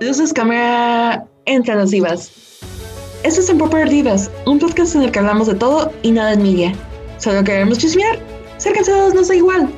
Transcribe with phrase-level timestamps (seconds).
[0.00, 2.32] Luces, cámara, entre las divas.
[3.22, 6.42] Esto es Empower Divas, un podcast en el que hablamos de todo y nada en
[6.42, 6.72] media.
[7.18, 8.18] Solo queremos chismear.
[8.56, 9.68] Ser cansados no da igual.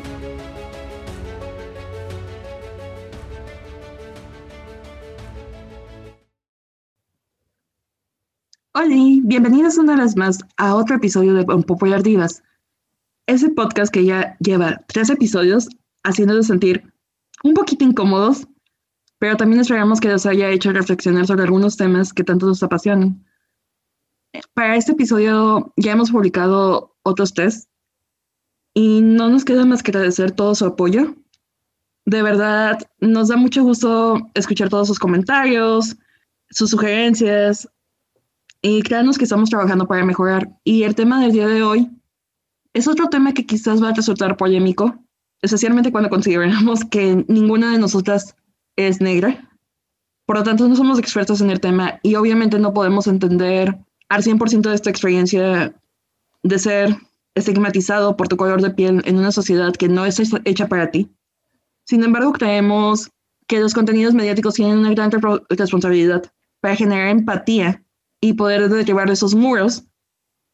[8.74, 12.44] Hola, bienvenidos una vez más a otro episodio de Popular Divas.
[13.26, 15.68] Ese podcast que ya lleva tres episodios
[16.04, 16.92] haciéndonos sentir
[17.42, 18.46] un poquito incómodos,
[19.22, 23.24] pero también esperamos que nos haya hecho reflexionar sobre algunos temas que tanto nos apasionan.
[24.52, 27.70] Para este episodio ya hemos publicado otros test
[28.74, 31.14] y no nos queda más que agradecer todo su apoyo.
[32.04, 35.94] De verdad, nos da mucho gusto escuchar todos sus comentarios,
[36.50, 37.68] sus sugerencias
[38.60, 40.50] y créanos que estamos trabajando para mejorar.
[40.64, 41.88] Y el tema del día de hoy
[42.72, 44.98] es otro tema que quizás va a resultar polémico,
[45.42, 48.34] especialmente cuando consideramos que ninguna de nosotras
[48.76, 49.48] es negra.
[50.26, 53.76] Por lo tanto, no somos expertos en el tema y obviamente no podemos entender
[54.08, 55.74] al 100% de esta experiencia
[56.42, 56.96] de ser
[57.34, 61.10] estigmatizado por tu color de piel en una sociedad que no es hecha para ti.
[61.84, 63.10] Sin embargo, creemos
[63.46, 65.10] que los contenidos mediáticos tienen una gran
[65.48, 67.82] responsabilidad para generar empatía
[68.20, 69.84] y poder derribar esos muros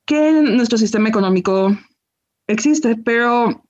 [0.07, 1.77] que nuestro sistema económico
[2.47, 3.63] existe, pero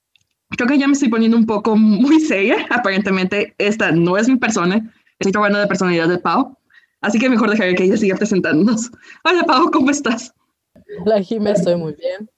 [0.57, 2.65] creo que ya me estoy poniendo un poco muy seria.
[2.69, 4.93] Aparentemente, esta no es mi persona.
[5.19, 6.57] Estoy trabajando de personalidad de Pau.
[7.01, 8.91] Así que mejor dejaré que ella siga presentándonos.
[9.23, 10.33] Hola, Pau, ¿cómo estás?
[11.05, 12.29] Hola, Jimé, estoy muy bien.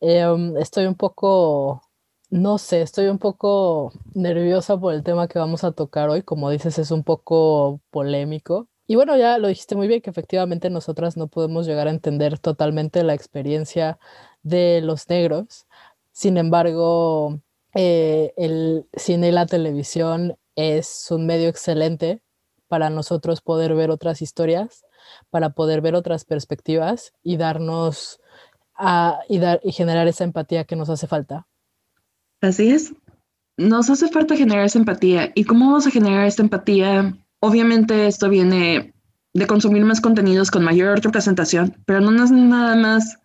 [0.00, 1.82] Em, estoy un poco,
[2.30, 6.22] no sé, estoy un poco nerviosa por el tema que vamos a tocar hoy.
[6.22, 8.68] Como dices, es un poco polémico.
[8.86, 12.40] Y bueno, ya lo dijiste muy bien, que efectivamente nosotras no podemos llegar a entender
[12.40, 14.00] totalmente la experiencia
[14.42, 15.66] de los negros.
[16.12, 17.40] Sin embargo,
[17.74, 22.22] eh, el cine y la televisión es un medio excelente
[22.68, 24.84] para nosotros poder ver otras historias,
[25.30, 28.20] para poder ver otras perspectivas y darnos
[29.28, 31.46] y, dar, y generar esa empatía que nos hace falta.
[32.40, 32.94] Así es.
[33.56, 35.32] Nos hace falta generar esa empatía.
[35.34, 37.14] ¿Y cómo vamos a generar esta empatía?
[37.40, 38.94] Obviamente esto viene
[39.34, 43.18] de consumir más contenidos con mayor representación, pero no es nada más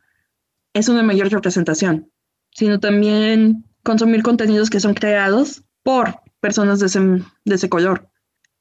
[0.74, 2.12] es una mayor representación,
[2.52, 8.10] sino también consumir contenidos que son creados por personas de ese, de ese color.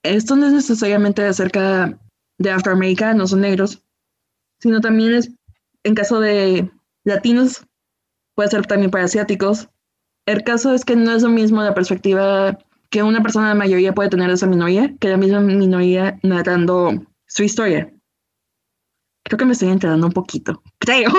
[0.05, 1.99] Esto no es necesariamente acerca
[2.39, 3.83] de afroamericanos o negros,
[4.61, 5.33] sino también es
[5.83, 6.71] en caso de
[7.05, 7.67] latinos,
[8.35, 9.69] puede ser también para asiáticos.
[10.27, 12.59] El caso es que no es lo mismo la perspectiva
[12.91, 17.05] que una persona de mayoría puede tener de esa minoría que la misma minoría narrando
[17.27, 17.93] su historia.
[19.25, 21.11] Creo que me estoy enterando un poquito, creo.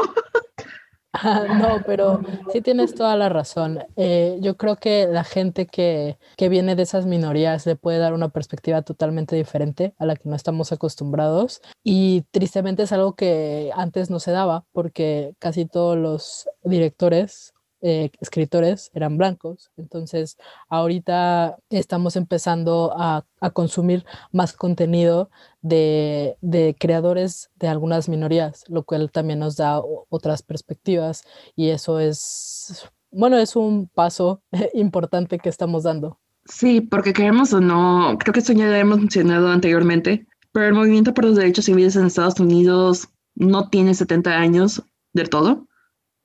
[1.59, 2.22] no, pero
[2.52, 3.80] sí tienes toda la razón.
[3.96, 8.14] Eh, yo creo que la gente que, que, viene de esas minorías le puede dar
[8.14, 11.62] una perspectiva totalmente diferente a la que no estamos acostumbrados.
[11.84, 17.55] Y tristemente es algo que antes no se daba porque casi todos los directores
[17.88, 19.69] eh, escritores eran blancos.
[19.78, 20.38] Entonces,
[20.69, 25.29] ahorita estamos empezando a, a consumir más contenido
[25.62, 31.25] de, de, creadores de algunas minorías, lo cual también nos da otras perspectivas
[31.56, 34.41] y eso es, bueno, es un paso
[34.73, 36.19] importante que estamos dando.
[36.46, 40.73] Sí, porque queremos o no, creo que esto ya lo hemos mencionado anteriormente, pero el
[40.73, 44.81] movimiento por los derechos civiles en Estados Unidos no tiene 70 años
[45.13, 45.67] del todo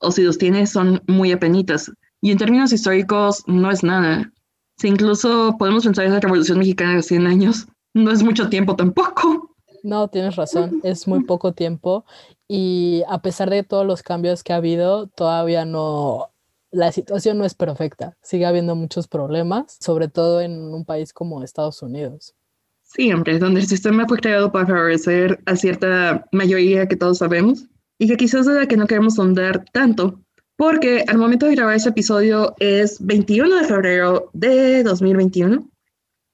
[0.00, 1.91] o si los tiene, son muy apenitas.
[2.21, 4.31] Y en términos históricos, no es nada.
[4.78, 8.77] Si incluso podemos pensar en la Revolución Mexicana de 100 años, no es mucho tiempo
[8.77, 9.55] tampoco.
[9.83, 12.05] No, tienes razón, es muy poco tiempo
[12.49, 16.31] y a pesar de todos los cambios que ha habido, todavía no,
[16.71, 18.16] la situación no es perfecta.
[18.22, 22.34] Sigue habiendo muchos problemas, sobre todo en un país como Estados Unidos.
[22.83, 27.70] Sí, hombre, donde el sistema fue creado para favorecer a cierta mayoría que todos sabemos
[28.01, 30.21] y que quizás de la que no queremos sondar tanto,
[30.57, 35.69] porque al momento de grabar este episodio es 21 de febrero de 2021,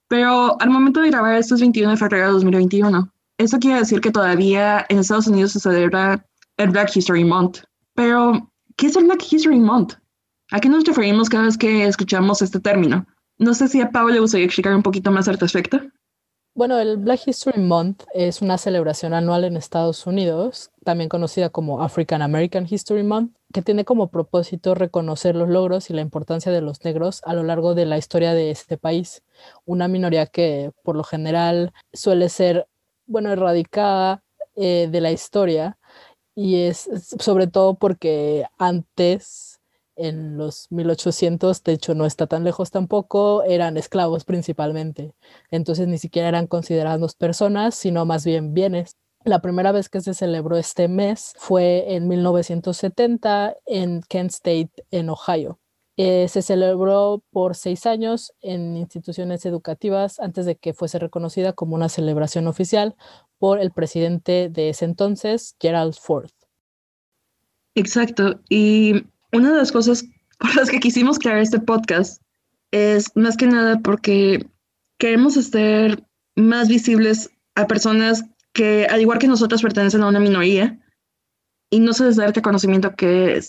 [0.06, 3.12] pero al momento de grabar esto es 21 de febrero de 2021.
[3.38, 6.24] Eso quiere decir que todavía en Estados Unidos se celebra
[6.56, 7.58] el Black History Month.
[7.94, 9.94] Pero, ¿qué es el Black History Month?
[10.52, 13.04] ¿A qué nos referimos cada vez que escuchamos este término?
[13.38, 15.80] No sé si a Pablo le gustaría explicar un poquito más al respecto.
[16.56, 21.82] Bueno, el Black History Month es una celebración anual en Estados Unidos, también conocida como
[21.82, 26.62] African American History Month, que tiene como propósito reconocer los logros y la importancia de
[26.62, 29.22] los negros a lo largo de la historia de este país,
[29.66, 32.66] una minoría que por lo general suele ser,
[33.04, 34.22] bueno, erradicada
[34.54, 35.76] eh, de la historia
[36.34, 36.88] y es
[37.18, 39.45] sobre todo porque antes
[39.96, 45.14] en los 1800, de hecho no está tan lejos tampoco, eran esclavos principalmente.
[45.50, 48.96] Entonces ni siquiera eran considerados personas, sino más bien bienes.
[49.24, 55.10] La primera vez que se celebró este mes fue en 1970 en Kent State, en
[55.10, 55.58] Ohio.
[55.96, 61.74] Eh, se celebró por seis años en instituciones educativas antes de que fuese reconocida como
[61.74, 62.94] una celebración oficial
[63.38, 66.30] por el presidente de ese entonces, Gerald Ford.
[67.74, 68.40] Exacto.
[68.48, 69.06] Y
[69.36, 70.04] una de las cosas
[70.38, 72.22] por las que quisimos crear este podcast
[72.72, 74.46] es más que nada porque
[74.98, 76.04] queremos hacer
[76.34, 80.78] más visibles a personas que, al igual que nosotros, pertenecen a una minoría
[81.70, 83.40] y no se les da el reconocimiento que,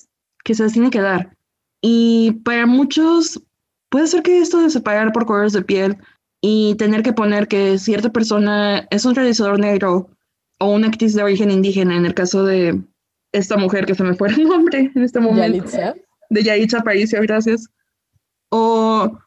[0.44, 1.36] que se les tiene que dar.
[1.82, 3.42] Y para muchos
[3.90, 5.98] puede ser que esto de separar por colores de piel
[6.42, 10.10] y tener que poner que cierta persona es un realizador negro
[10.60, 12.82] o una actriz de origen indígena, en el caso de
[13.32, 15.42] esta mujer que se me fue el nombre en este momento.
[15.42, 15.96] Yalitza.
[16.30, 17.70] De Yalitza Aparicio, gracias.
[18.50, 19.18] O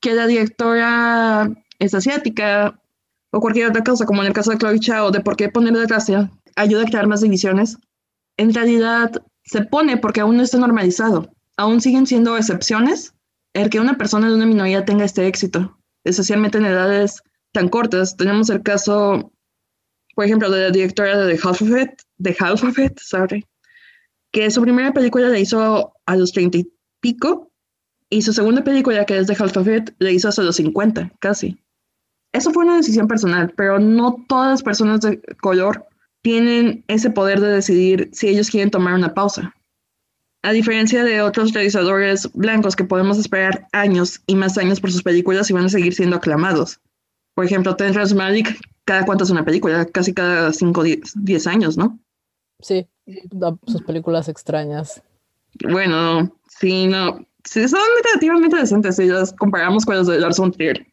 [0.00, 2.80] que la directora es asiática
[3.30, 5.74] o cualquier otra cosa, como en el caso de Chloe Chao, de por qué poner
[5.74, 7.76] la gracia ayuda a crear más divisiones.
[8.36, 9.12] En realidad
[9.44, 11.30] se pone porque aún no está normalizado.
[11.56, 13.14] Aún siguen siendo excepciones
[13.54, 17.22] el que una persona de una minoría tenga este éxito, especialmente en edades
[17.52, 18.16] tan cortas.
[18.16, 19.32] Tenemos el caso,
[20.18, 23.46] por ejemplo, de la directora de The Alphabet, de Alphabet, sorry,
[24.32, 26.68] que su primera película la hizo a los treinta y
[26.98, 27.52] pico
[28.10, 31.56] y su segunda película, que es The Alphabet, la hizo hasta los 50, casi.
[32.32, 35.86] Eso fue una decisión personal, pero no todas las personas de color
[36.22, 39.54] tienen ese poder de decidir si ellos quieren tomar una pausa.
[40.42, 45.04] A diferencia de otros realizadores blancos que podemos esperar años y más años por sus
[45.04, 46.80] películas y van a seguir siendo aclamados.
[47.34, 51.76] Por ejemplo, Terrence Malick, cada cuánto es una película, casi cada 5 o 10 años,
[51.76, 51.98] ¿no?
[52.60, 52.88] Sí,
[53.66, 55.02] sus películas extrañas.
[55.62, 57.18] Bueno, sí, no.
[57.44, 60.86] Sí, son relativamente decentes si las comparamos con las de Lars von Trier.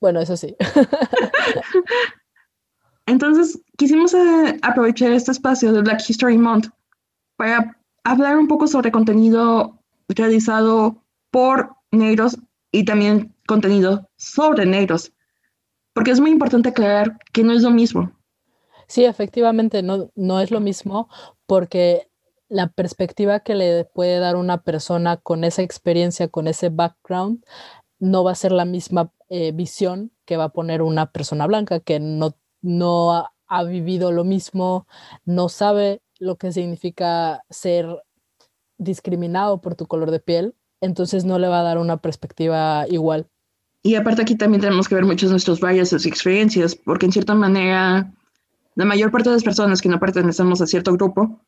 [0.00, 0.56] Bueno, eso sí.
[3.06, 6.68] Entonces, quisimos eh, aprovechar este espacio de Black History Month
[7.36, 9.78] para hablar un poco sobre contenido
[10.08, 12.38] realizado por negros
[12.72, 15.12] y también contenido sobre negros,
[15.94, 18.12] porque es muy importante aclarar que no es lo mismo.
[18.86, 21.08] Sí, efectivamente, no, no es lo mismo
[21.46, 22.10] porque
[22.48, 27.42] la perspectiva que le puede dar una persona con esa experiencia, con ese background,
[27.98, 31.80] no va a ser la misma eh, visión que va a poner una persona blanca
[31.80, 34.86] que no, no ha, ha vivido lo mismo,
[35.24, 38.02] no sabe lo que significa ser
[38.78, 43.28] discriminado por tu color de piel, entonces no le va a dar una perspectiva igual.
[43.86, 47.12] Y aparte aquí también tenemos que ver muchos de nuestros biases y experiencias, porque en
[47.12, 48.10] cierta manera
[48.76, 51.44] la mayor parte de las personas que no pertenecemos a cierto grupo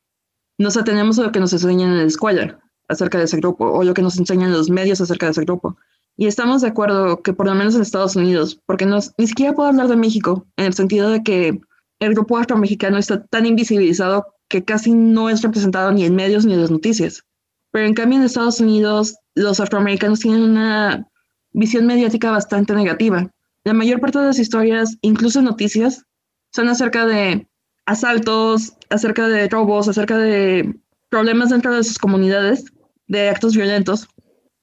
[0.59, 3.83] nos atenemos a lo que nos enseñan en la escuela acerca de ese grupo o
[3.83, 5.79] lo que nos enseñan los medios acerca de ese grupo.
[6.19, 9.55] Y estamos de acuerdo que por lo menos en Estados Unidos, porque no, ni siquiera
[9.55, 11.59] puedo hablar de México, en el sentido de que
[12.01, 16.53] el grupo afromexicano está tan invisibilizado que casi no es representado ni en medios ni
[16.53, 17.25] en las noticias.
[17.73, 21.09] Pero en cambio en Estados Unidos los afroamericanos tienen una
[21.57, 23.31] visión mediática bastante negativa.
[23.65, 26.05] La mayor parte de las historias, incluso noticias,
[26.53, 27.49] son acerca de
[27.87, 32.67] asaltos, acerca de robos, acerca de problemas dentro de sus comunidades,
[33.09, 34.07] de actos violentos,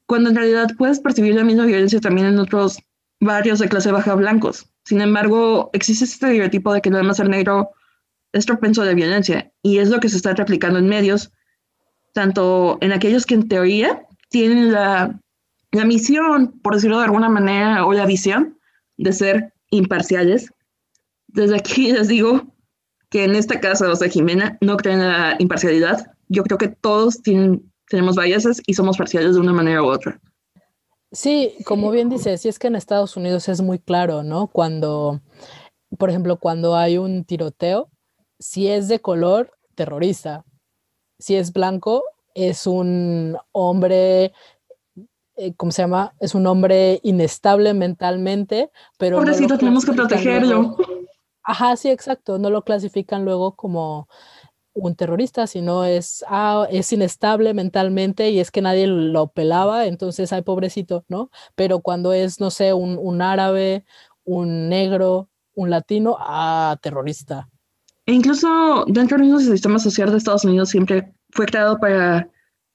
[0.06, 2.78] cuando en realidad puedes percibir la misma violencia también en otros
[3.20, 4.68] barrios de clase baja blancos.
[4.86, 7.72] Sin embargo, existe este estereotipo de que además ser negro
[8.34, 11.32] es propenso de violencia y es lo que se está replicando en medios,
[12.14, 15.20] tanto en aquellos que en teoría tienen la,
[15.74, 18.58] la misión, por decirlo de alguna manera, o la visión
[18.98, 20.54] de ser imparciales.
[21.28, 22.44] Desde aquí les digo
[23.10, 26.12] que en esta casa, o sea, Jimena, no creen en la imparcialidad.
[26.30, 30.20] Yo creo que todos tienen, tenemos biases y somos parciales de una manera u otra.
[31.12, 34.48] Sí, como bien dices, sí es que en Estados Unidos es muy claro, ¿no?
[34.48, 35.22] Cuando,
[36.00, 37.90] por ejemplo, cuando hay un tiroteo,
[38.40, 40.44] si es de color, terrorista.
[41.20, 42.04] Si es blanco,
[42.34, 44.34] es un hombre,
[45.36, 46.14] eh, ¿cómo se llama?
[46.20, 49.18] Es un hombre inestable mentalmente, pero...
[49.18, 50.78] Pobrecito, tenemos que protegerlo.
[51.44, 52.40] Ajá, sí, exacto.
[52.40, 54.08] No lo clasifican luego como
[54.74, 60.34] un terrorista, sino es, ah, es inestable mentalmente y es que nadie lo pelaba, entonces,
[60.34, 61.30] hay pobrecito, ¿no?
[61.56, 63.86] Pero cuando es, no sé, un, un árabe,
[64.24, 67.50] un negro, un latino, ah, terrorista.
[68.06, 72.28] E incluso dentro del mismo sistema social de Estados Unidos siempre fue creado para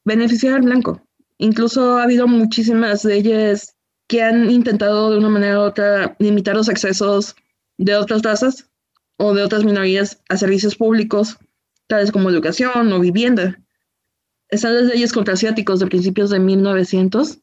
[0.05, 1.01] beneficiar al blanco.
[1.39, 3.77] Incluso ha habido muchísimas leyes
[4.09, 7.37] que han intentado de una manera u otra limitar los accesos
[7.77, 8.69] de otras razas
[9.17, 11.39] o de otras minorías a servicios públicos,
[11.87, 13.61] tales como educación o vivienda.
[14.49, 17.39] Están las leyes contra asiáticos de principios de 1900,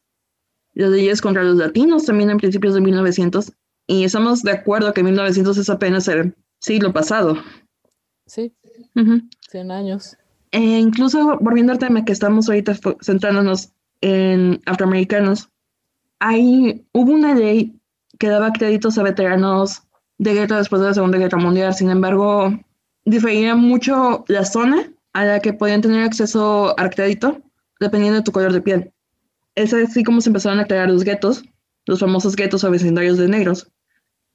[0.74, 3.52] las leyes contra los latinos también en principios de 1900,
[3.86, 7.38] y estamos de acuerdo que 1900 es apenas el siglo pasado.
[8.26, 8.52] Sí,
[9.48, 10.16] 100 años.
[10.50, 15.48] E incluso volviendo al tema que estamos ahorita centrándonos en afroamericanos,
[16.18, 17.78] hay, hubo una ley
[18.18, 19.82] que daba créditos a veteranos
[20.18, 21.74] de guerra después de la Segunda Guerra Mundial.
[21.74, 22.52] Sin embargo,
[23.04, 27.40] difería mucho la zona a la que podían tener acceso al crédito,
[27.80, 28.92] dependiendo de tu color de piel.
[29.54, 31.44] Es así como se empezaron a crear los guetos,
[31.86, 33.70] los famosos guetos o vecindarios de negros,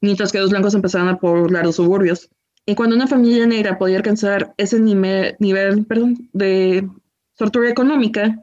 [0.00, 2.28] mientras que los blancos empezaron a poblar los suburbios.
[2.66, 6.88] Y cuando una familia negra podía alcanzar ese nivel, nivel perdón, de
[7.36, 8.42] tortura económica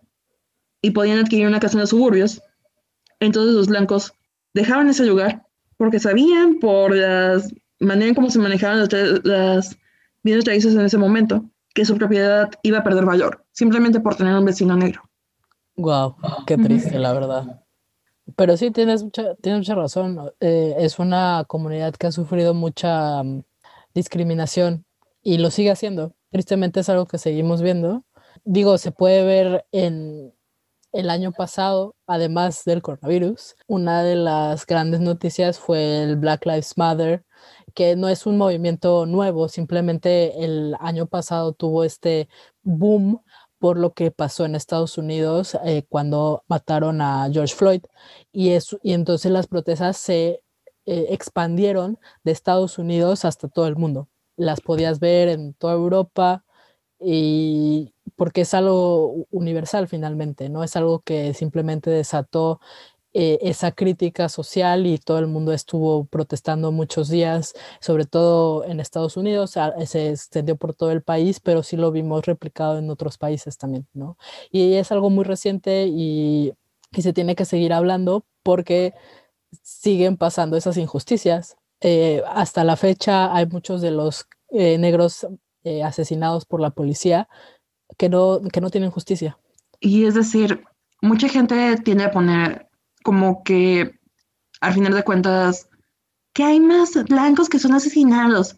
[0.81, 2.41] y podían adquirir una casa en los suburbios,
[3.19, 4.13] entonces los blancos
[4.53, 5.45] dejaban ese lugar
[5.77, 7.41] porque sabían por la
[7.79, 8.89] manera en cómo se manejaban las,
[9.23, 9.77] las
[10.23, 14.35] bienes raíces en ese momento que su propiedad iba a perder valor, simplemente por tener
[14.35, 15.03] un vecino negro.
[15.75, 17.63] Wow, qué triste, la verdad.
[18.35, 20.31] Pero sí, tienes mucha, tienes mucha razón.
[20.39, 23.43] Eh, es una comunidad que ha sufrido mucha mm,
[23.93, 24.85] discriminación
[25.21, 26.13] y lo sigue haciendo.
[26.31, 28.03] Tristemente es algo que seguimos viendo.
[28.43, 30.33] Digo, se puede ver en
[30.91, 36.77] el año pasado, además del coronavirus, una de las grandes noticias fue el Black Lives
[36.77, 37.25] Matter,
[37.73, 42.27] que no es un movimiento nuevo, simplemente el año pasado tuvo este
[42.63, 43.21] boom
[43.59, 47.81] por lo que pasó en Estados Unidos eh, cuando mataron a George Floyd.
[48.31, 48.51] Y,
[48.83, 50.41] y entonces las protestas se
[50.85, 54.09] eh, expandieron de Estados Unidos hasta todo el mundo.
[54.37, 56.45] Las podías ver en toda Europa
[56.99, 60.63] y porque es algo universal finalmente, ¿no?
[60.63, 62.59] Es algo que simplemente desató
[63.13, 68.79] eh, esa crítica social y todo el mundo estuvo protestando muchos días, sobre todo en
[68.79, 73.17] Estados Unidos, se extendió por todo el país, pero sí lo vimos replicado en otros
[73.17, 74.15] países también, ¿no?
[74.51, 76.53] Y es algo muy reciente y,
[76.97, 78.93] se tiene que seguir hablando porque
[79.63, 81.57] siguen pasando esas injusticias.
[81.81, 85.27] Eh, hasta la fecha hay muchos de los eh, negros
[85.83, 87.27] asesinados por la policía
[87.97, 89.37] que no, que no tienen justicia.
[89.79, 90.63] Y es decir,
[91.01, 92.67] mucha gente tiende a poner
[93.03, 93.99] como que
[94.61, 95.69] al final de cuentas,
[96.33, 98.57] que hay más blancos que son asesinados.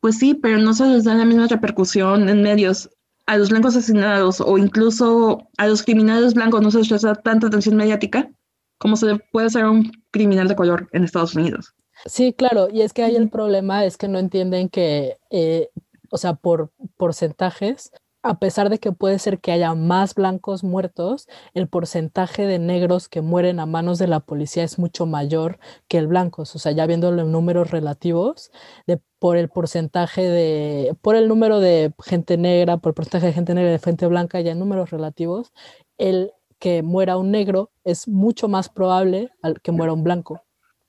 [0.00, 2.90] Pues sí, pero no se les da la misma repercusión en medios
[3.26, 7.48] a los blancos asesinados o incluso a los criminales blancos no se les da tanta
[7.48, 8.30] atención mediática
[8.78, 11.74] como se puede hacer a un criminal de color en Estados Unidos.
[12.04, 15.70] Sí, claro, y es que hay el problema, es que no entienden que, eh,
[16.10, 17.92] o sea, por porcentajes,
[18.26, 23.08] a pesar de que puede ser que haya más blancos muertos, el porcentaje de negros
[23.08, 25.58] que mueren a manos de la policía es mucho mayor
[25.88, 26.54] que el blancos.
[26.56, 28.50] O sea, ya viendo los números relativos,
[28.86, 33.32] de, por el porcentaje de, por el número de gente negra, por el porcentaje de
[33.32, 35.52] gente negra de gente blanca, ya en números relativos,
[35.98, 40.42] el que muera un negro es mucho más probable al que muera un blanco.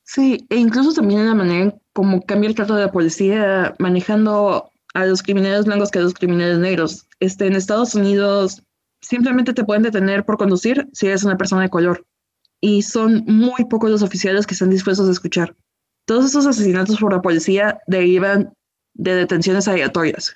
[0.04, 3.76] Sí, e incluso también en la manera en cómo cambia el trato de la policía
[3.78, 7.06] manejando a los criminales blancos que a los criminales negros.
[7.20, 8.64] Este, en Estados Unidos
[9.00, 12.04] simplemente te pueden detener por conducir si eres una persona de color.
[12.62, 15.56] Y son muy pocos los oficiales que están dispuestos a escuchar.
[16.06, 18.54] Todos estos asesinatos por la policía derivan
[18.96, 20.34] de detenciones aleatorias.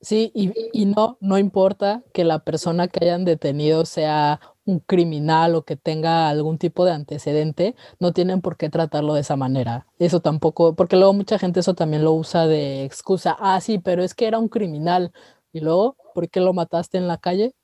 [0.00, 5.54] Sí, y, y, no, no importa que la persona que hayan detenido sea un criminal
[5.54, 9.86] o que tenga algún tipo de antecedente, no tienen por qué tratarlo de esa manera.
[9.98, 13.36] Eso tampoco, porque luego mucha gente eso también lo usa de excusa.
[13.40, 15.12] Ah, sí, pero es que era un criminal.
[15.52, 17.54] Y luego, ¿por qué lo mataste en la calle?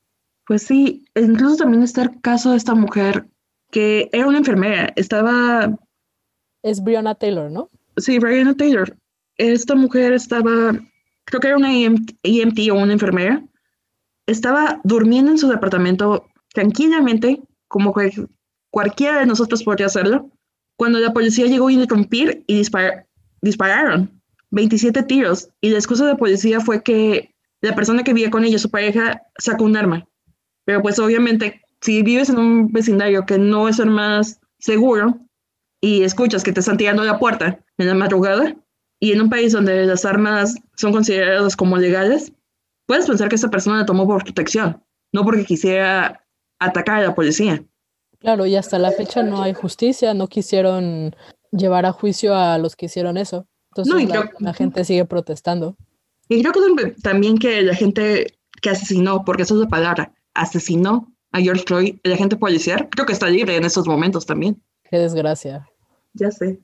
[0.47, 3.29] Pues sí, incluso también está el caso de esta mujer
[3.71, 5.77] que era una enfermera, estaba...
[6.63, 7.71] Es Breonna Taylor, ¿no?
[7.97, 8.97] Sí, Breonna Taylor.
[9.37, 10.73] Esta mujer estaba,
[11.25, 13.45] creo que era una EMT, EMT o una enfermera,
[14.27, 17.95] estaba durmiendo en su departamento tranquilamente, como
[18.71, 20.31] cualquiera de nosotros podría hacerlo,
[20.77, 22.63] cuando la policía llegó a interrumpir y
[23.43, 25.49] dispararon 27 tiros.
[25.61, 28.71] Y la excusa de la policía fue que la persona que vivía con ella, su
[28.71, 30.07] pareja, sacó un arma.
[30.65, 35.19] Pero pues obviamente, si vives en un vecindario que no es el más seguro
[35.81, 38.57] y escuchas que te están tirando la puerta en la madrugada,
[39.05, 42.33] y en un país donde las armas son consideradas como legales,
[42.87, 44.83] puedes pensar que esa persona la tomó por protección,
[45.13, 46.25] no porque quisiera
[46.59, 47.63] atacar a la policía.
[48.19, 51.15] Claro, y hasta la fecha no hay justicia, no quisieron
[51.53, 53.47] llevar a juicio a los que hicieron eso.
[53.77, 54.09] Entonces
[54.39, 55.77] la, gente sigue protestando.
[56.31, 61.13] Y creo que también que la gente que asesinó, porque eso es la palabra, asesinó
[61.33, 64.63] a George Floyd, el agente policial, creo que está libre en estos momentos también.
[64.89, 65.69] Qué desgracia.
[66.15, 66.59] Ya sé.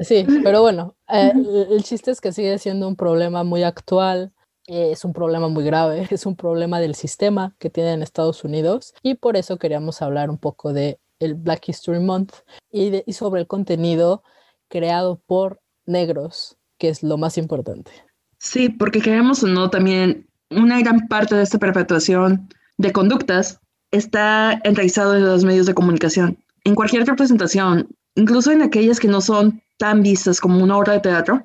[0.00, 1.32] Sí, pero bueno, eh,
[1.70, 4.32] el, chiste es que sigue siendo un problema muy actual
[4.66, 8.94] es un problema muy grave, es un problema del sistema que tiene en Estados Unidos
[9.02, 12.32] y por eso queríamos hablar un poco de el Black History Month
[12.70, 14.22] y, y sobre el contenido
[14.68, 17.92] creado por negros, que es lo más importante.
[18.38, 23.60] Sí, porque queremos o no, también una gran parte de esta perpetuación de conductas
[23.90, 26.38] está enraizado en los medios de comunicación.
[26.64, 31.00] En cualquier representación, incluso en aquellas que no son tan vistas como una obra de
[31.00, 31.42] teatro,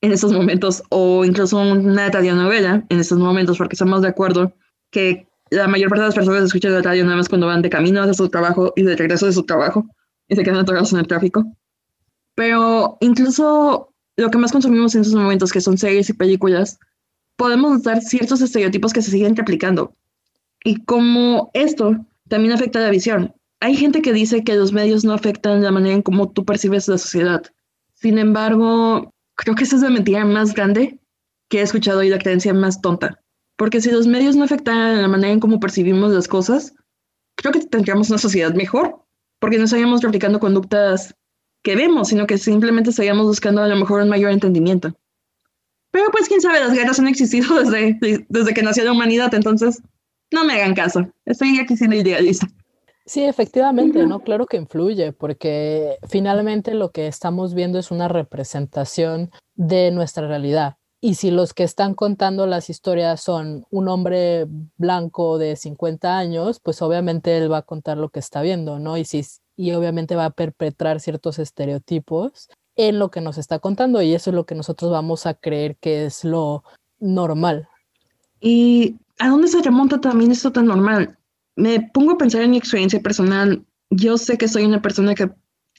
[0.00, 4.52] en estos momentos, o incluso una radionovela en estos momentos, porque estamos de acuerdo
[4.90, 7.70] que la mayor parte de las personas escuchan la radio nada más cuando van de
[7.70, 9.86] camino hacia su trabajo y de regreso de su trabajo
[10.28, 11.44] y se quedan atorados en el tráfico.
[12.34, 16.78] Pero incluso lo que más consumimos en esos momentos, que son series y películas,
[17.36, 19.94] podemos notar ciertos estereotipos que se siguen replicando.
[20.64, 21.96] Y como esto
[22.28, 23.34] también afecta la visión.
[23.60, 26.88] Hay gente que dice que los medios no afectan la manera en cómo tú percibes
[26.88, 27.42] la sociedad.
[28.00, 31.00] Sin embargo, creo que esa es la mentira más grande
[31.48, 33.20] que he escuchado y la creencia más tonta.
[33.56, 36.74] Porque si los medios no afectan la manera en cómo percibimos las cosas,
[37.36, 39.04] creo que tendríamos una sociedad mejor,
[39.40, 41.14] porque no estaríamos replicando conductas
[41.64, 44.94] que vemos, sino que simplemente estaríamos buscando a lo mejor un mayor entendimiento.
[45.90, 49.82] Pero pues quién sabe, las guerras han existido desde, desde que nació la humanidad, entonces
[50.30, 52.46] no me hagan caso, estoy aquí siendo idealista.
[53.08, 54.20] Sí, efectivamente, ¿no?
[54.20, 60.76] Claro que influye, porque finalmente lo que estamos viendo es una representación de nuestra realidad.
[61.00, 64.46] Y si los que están contando las historias son un hombre
[64.76, 68.98] blanco de 50 años, pues obviamente él va a contar lo que está viendo, ¿no?
[68.98, 69.24] Y, si,
[69.56, 74.28] y obviamente va a perpetrar ciertos estereotipos en lo que nos está contando y eso
[74.28, 76.62] es lo que nosotros vamos a creer que es lo
[77.00, 77.70] normal.
[78.38, 81.16] ¿Y a dónde se remonta también esto tan normal?
[81.58, 83.64] Me pongo a pensar en mi experiencia personal.
[83.90, 85.28] Yo sé que soy una persona que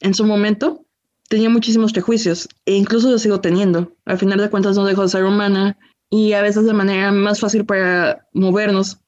[0.02, 0.86] en su momento
[1.30, 3.96] tenía muchísimos prejuicios e incluso los sigo teniendo.
[4.06, 5.78] Al final de cuentas no dejo de ser humana
[6.10, 9.00] y a veces la manera más fácil para movernos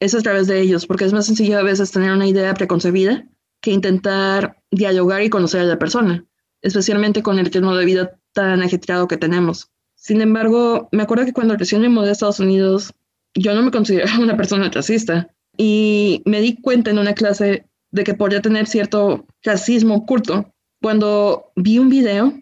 [0.00, 3.28] es a través de ellos, porque es más sencillo a veces tener una idea preconcebida
[3.60, 6.24] que intentar dialogar y conocer a la persona,
[6.60, 9.70] especialmente con el ritmo de vida tan ajetreado que tenemos.
[9.94, 12.92] Sin embargo, me acuerdo que cuando recién me mudé a Estados Unidos,
[13.34, 18.04] yo no me consideraba una persona racista y me di cuenta en una clase de
[18.04, 22.32] que podría tener cierto racismo oculto cuando vi un video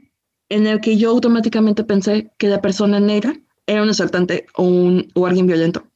[0.49, 3.35] en el que yo automáticamente pensé que la persona negra
[3.67, 5.87] era un asaltante o, un, o alguien violento.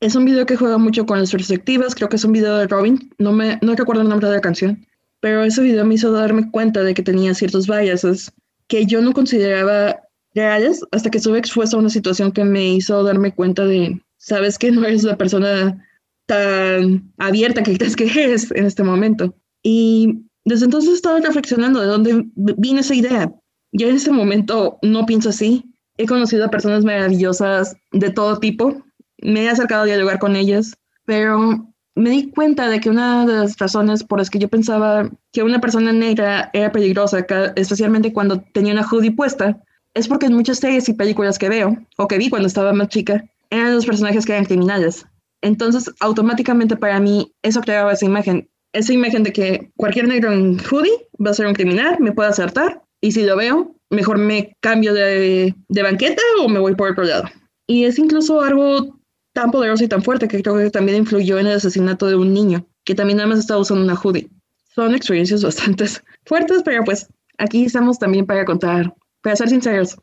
[0.00, 2.66] Es un video que juega mucho con las perspectivas, creo que es un video de
[2.66, 4.86] Robin, no, me, no recuerdo el nombre de la canción,
[5.20, 8.32] pero ese video me hizo darme cuenta de que tenía ciertos biases
[8.66, 10.00] que yo no consideraba
[10.34, 14.58] reales hasta que estuve expuesta a una situación que me hizo darme cuenta de, sabes
[14.58, 15.86] que no eres la persona
[16.30, 19.34] tan abierta que crees que es en este momento.
[19.64, 23.32] Y desde entonces he estado reflexionando de dónde vino esa idea.
[23.72, 25.64] Yo en este momento no pienso así.
[25.98, 28.80] He conocido a personas maravillosas de todo tipo.
[29.18, 31.66] Me he acercado a dialogar con ellas, pero
[31.96, 35.42] me di cuenta de que una de las razones por las que yo pensaba que
[35.42, 39.60] una persona negra era peligrosa, especialmente cuando tenía una hoodie puesta,
[39.94, 42.88] es porque en muchas series y películas que veo, o que vi cuando estaba más
[42.88, 45.04] chica, eran los personajes que eran criminales.
[45.42, 48.48] Entonces, automáticamente para mí, eso creaba esa imagen.
[48.72, 52.28] Esa imagen de que cualquier negro en hoodie va a ser un criminal, me puede
[52.28, 56.90] acertar, y si lo veo, mejor me cambio de, de banqueta o me voy por
[56.90, 57.24] otro lado.
[57.66, 59.00] Y es incluso algo
[59.32, 62.32] tan poderoso y tan fuerte que creo que también influyó en el asesinato de un
[62.34, 64.28] niño, que también nada más estaba usando una hoodie.
[64.74, 65.86] Son experiencias bastante
[66.26, 69.96] fuertes, pero pues aquí estamos también para contar, para ser sinceros.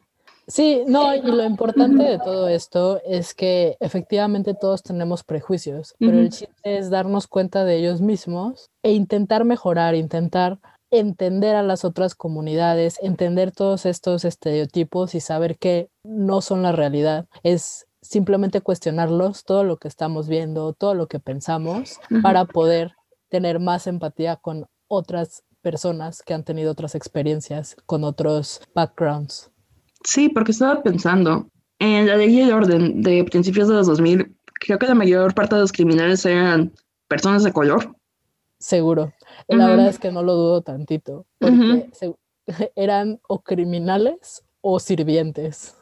[0.47, 6.19] Sí, no, y lo importante de todo esto es que efectivamente todos tenemos prejuicios, pero
[6.19, 11.83] el chiste es darnos cuenta de ellos mismos e intentar mejorar, intentar entender a las
[11.83, 17.25] otras comunidades, entender todos estos estereotipos y saber que no son la realidad.
[17.43, 22.93] Es simplemente cuestionarlos, todo lo que estamos viendo, todo lo que pensamos, para poder
[23.29, 29.51] tener más empatía con otras personas que han tenido otras experiencias, con otros backgrounds.
[30.03, 34.35] Sí, porque estaba pensando, en la ley y el orden de principios de los 2000,
[34.59, 36.73] creo que la mayor parte de los criminales eran
[37.07, 37.95] personas de color.
[38.59, 39.13] Seguro.
[39.47, 41.89] La verdad es que no lo dudo tantito, porque
[42.75, 45.75] eran o criminales o sirvientes.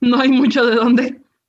[0.00, 1.02] No hay mucho de dónde,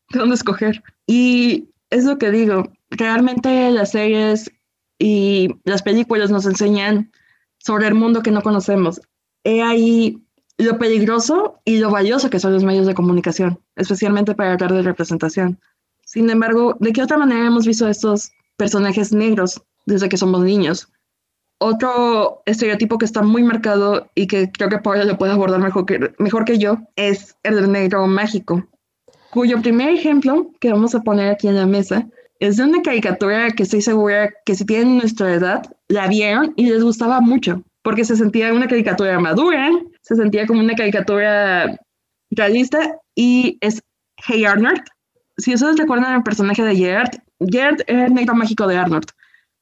[0.09, 0.83] de dónde escoger.
[1.07, 4.51] Y es lo que digo, realmente las series
[4.99, 7.11] y las películas nos enseñan
[7.57, 9.01] sobre el mundo que no conocemos.
[9.43, 10.22] He ahí
[10.57, 14.83] lo peligroso y lo valioso que son los medios de comunicación, especialmente para hablar de
[14.83, 15.59] representación.
[16.05, 20.89] Sin embargo, ¿de qué otra manera hemos visto estos personajes negros desde que somos niños?
[21.59, 25.85] Otro estereotipo que está muy marcado y que creo que Paula lo puede abordar mejor
[25.85, 28.63] que, mejor que yo es el del negro mágico.
[29.31, 32.07] cuyo primer ejemplo que vamos a poner aquí en la mesa
[32.39, 36.69] es de una caricatura que estoy segura que si tienen nuestra edad, la vieron y
[36.69, 39.71] les gustaba mucho, porque se sentía una caricatura madura,
[40.03, 41.79] se sentía como una caricatura
[42.29, 43.81] realista y es
[44.27, 44.83] Hey Arnold.
[45.37, 49.07] Si ustedes recuerdan el personaje de Gerard, Gerard era el negro mágico de Arnold,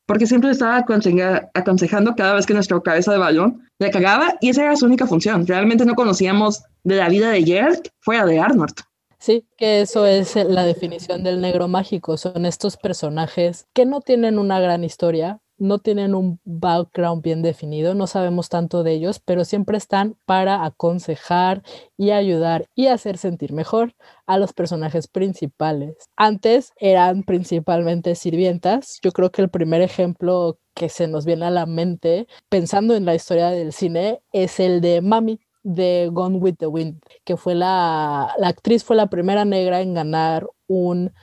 [0.05, 4.63] porque siempre estaba aconsejando cada vez que nuestra cabeza de balón le cagaba y esa
[4.63, 5.47] era su única función.
[5.47, 8.73] Realmente no conocíamos de la vida de Gerard fuera de Arnold.
[9.19, 12.17] Sí, que eso es la definición del negro mágico.
[12.17, 17.93] Son estos personajes que no tienen una gran historia, no tienen un background bien definido,
[17.93, 21.61] no sabemos tanto de ellos, pero siempre están para aconsejar
[21.97, 23.93] y ayudar y hacer sentir mejor
[24.25, 26.09] a los personajes principales.
[26.15, 28.99] Antes eran principalmente sirvientas.
[29.03, 33.05] Yo creo que el primer ejemplo que se nos viene a la mente pensando en
[33.05, 37.53] la historia del cine es el de Mami de Gone with the Wind, que fue
[37.53, 41.13] la, la actriz, fue la primera negra en ganar un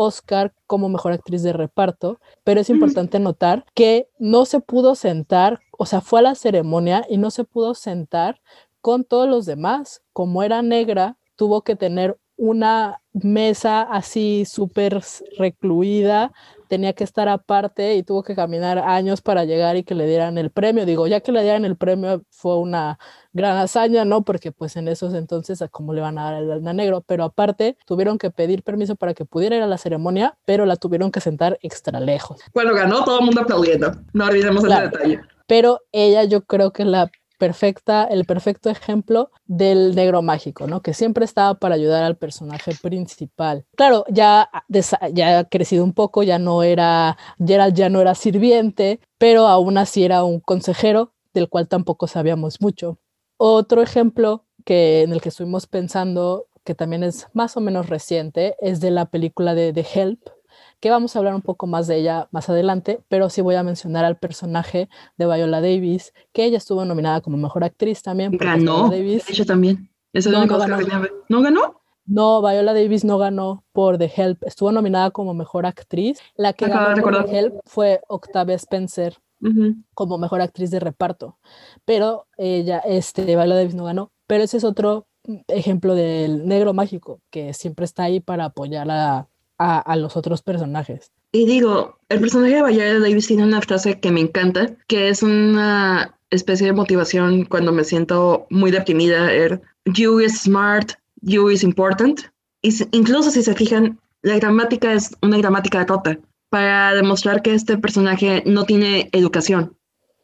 [0.00, 5.58] Oscar como mejor actriz de reparto, pero es importante notar que no se pudo sentar,
[5.76, 8.40] o sea, fue a la ceremonia y no se pudo sentar
[8.80, 10.02] con todos los demás.
[10.12, 15.02] Como era negra, tuvo que tener una mesa así súper
[15.36, 16.32] recluida
[16.68, 20.38] tenía que estar aparte y tuvo que caminar años para llegar y que le dieran
[20.38, 20.86] el premio.
[20.86, 22.98] Digo, ya que le dieran el premio fue una
[23.32, 24.22] gran hazaña, ¿no?
[24.22, 27.02] Porque pues en esos entonces, ¿cómo le van a dar el alma negro?
[27.06, 30.76] Pero aparte, tuvieron que pedir permiso para que pudiera ir a la ceremonia, pero la
[30.76, 32.40] tuvieron que sentar extra lejos.
[32.54, 33.92] Bueno, ganó todo el mundo aplaudiendo.
[34.12, 35.20] No olvidemos ese detalle.
[35.46, 40.82] Pero ella yo creo que la perfecta, el perfecto ejemplo del negro mágico, ¿no?
[40.82, 43.64] Que siempre estaba para ayudar al personaje principal.
[43.76, 44.50] Claro, ya,
[45.12, 49.78] ya ha crecido un poco, ya no era, Gerald ya no era sirviente, pero aún
[49.78, 52.98] así era un consejero del cual tampoco sabíamos mucho.
[53.36, 58.56] Otro ejemplo que, en el que estuvimos pensando, que también es más o menos reciente,
[58.60, 60.20] es de la película de The Help,
[60.80, 63.62] que vamos a hablar un poco más de ella más adelante, pero sí voy a
[63.62, 68.36] mencionar al personaje de Viola Davis, que ella estuvo nominada como mejor actriz también.
[68.36, 69.28] Ganó, Davis.
[69.28, 69.90] ella también.
[70.12, 70.78] no, ganó.
[71.28, 71.80] ¿No ganó?
[72.06, 76.18] No, Viola Davis no ganó por The Help, estuvo nominada como mejor actriz.
[76.36, 79.18] La que ganó por The Help fue Octavia Spencer
[79.94, 81.38] como mejor actriz de reparto,
[81.84, 84.10] pero ella, este, Viola Davis no ganó.
[84.26, 85.06] Pero ese es otro
[85.48, 91.12] ejemplo del negro mágico que siempre está ahí para apoyar a, a, los otros personajes.
[91.32, 95.22] Y digo, el personaje de Viola Davis tiene una frase que me encanta, que es
[95.22, 99.32] una especie de motivación cuando me siento muy deprimida.
[99.32, 100.92] Er, you is smart,
[101.22, 102.20] you is important.
[102.62, 106.18] Y incluso si se fijan, la gramática es una gramática rota
[106.50, 109.76] para demostrar que este personaje no tiene educación.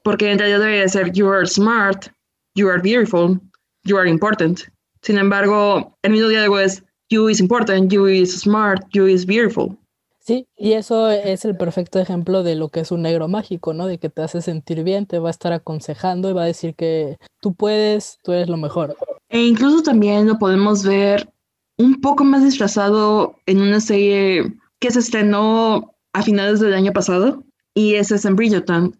[0.02, 2.06] Porque en realidad debería ser you are smart,
[2.54, 3.40] you are beautiful,
[3.84, 4.60] you are important.
[5.02, 6.82] Sin embargo, el mismo diálogo es
[7.14, 9.76] you is important, you is smart, you is beautiful.
[10.20, 13.86] Sí, y eso es el perfecto ejemplo de lo que es un negro mágico, ¿no?
[13.86, 16.74] De que te hace sentir bien, te va a estar aconsejando y va a decir
[16.74, 18.96] que tú puedes, tú eres lo mejor.
[19.28, 21.30] E incluso también lo podemos ver
[21.76, 27.44] un poco más disfrazado en una serie que se estrenó a finales del año pasado
[27.74, 28.98] y ese es en Bridgerton.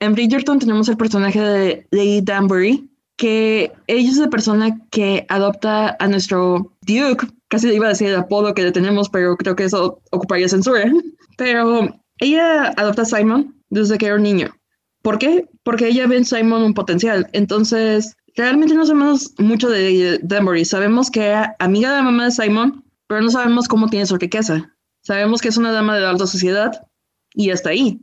[0.00, 5.96] En Bridgerton tenemos el personaje de Lady Danbury, que ella es la persona que adopta
[5.98, 9.64] a nuestro Duke, casi iba a decir el apodo que le tenemos, pero creo que
[9.64, 10.90] eso ocuparía censura.
[11.36, 14.56] Pero ella adopta a Simon desde que era un niño.
[15.02, 15.46] ¿Por qué?
[15.62, 17.28] Porque ella ve en Simon un potencial.
[17.32, 20.64] Entonces, realmente no sabemos mucho de Danbury.
[20.64, 24.16] Sabemos que era amiga de la mamá de Simon, pero no sabemos cómo tiene su
[24.16, 24.74] riqueza.
[25.02, 26.72] Sabemos que es una dama de la alta sociedad
[27.34, 28.00] y hasta ahí.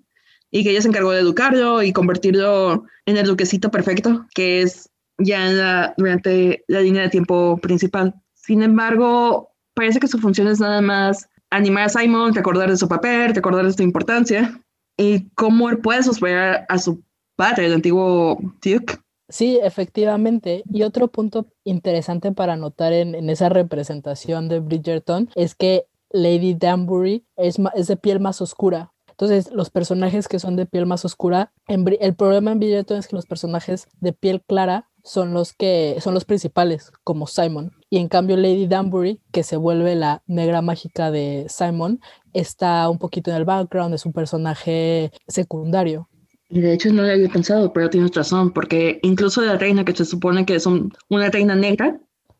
[0.50, 4.90] Y que ella se encargó de educarlo y convertirlo en el duquecito perfecto, que es
[5.18, 8.16] ya durante la línea de tiempo principal.
[8.34, 12.88] Sin embargo, parece que su función es nada más animar a Simon, recordar de su
[12.88, 14.62] papel, recordar de su importancia
[14.98, 17.04] y cómo él puede sospechar a su
[17.36, 18.98] padre, el antiguo Duke.
[19.30, 20.64] Sí, efectivamente.
[20.72, 26.54] Y otro punto interesante para notar en, en esa representación de Bridgerton es que Lady
[26.54, 31.06] Danbury es, es de piel más oscura, entonces, los personajes que son de piel más
[31.06, 35.98] oscura, el problema en Bridgerton es que los personajes de piel clara son los que
[36.02, 37.72] son los principales, como Simon.
[37.90, 42.02] Y en cambio Lady Danbury, que se vuelve la negra mágica de Simon,
[42.34, 46.10] está un poquito en el background, es un personaje secundario.
[46.50, 49.96] Y de hecho no lo había pensado, pero tienes razón, porque incluso la reina que
[49.96, 52.00] se supone que es una reina negra,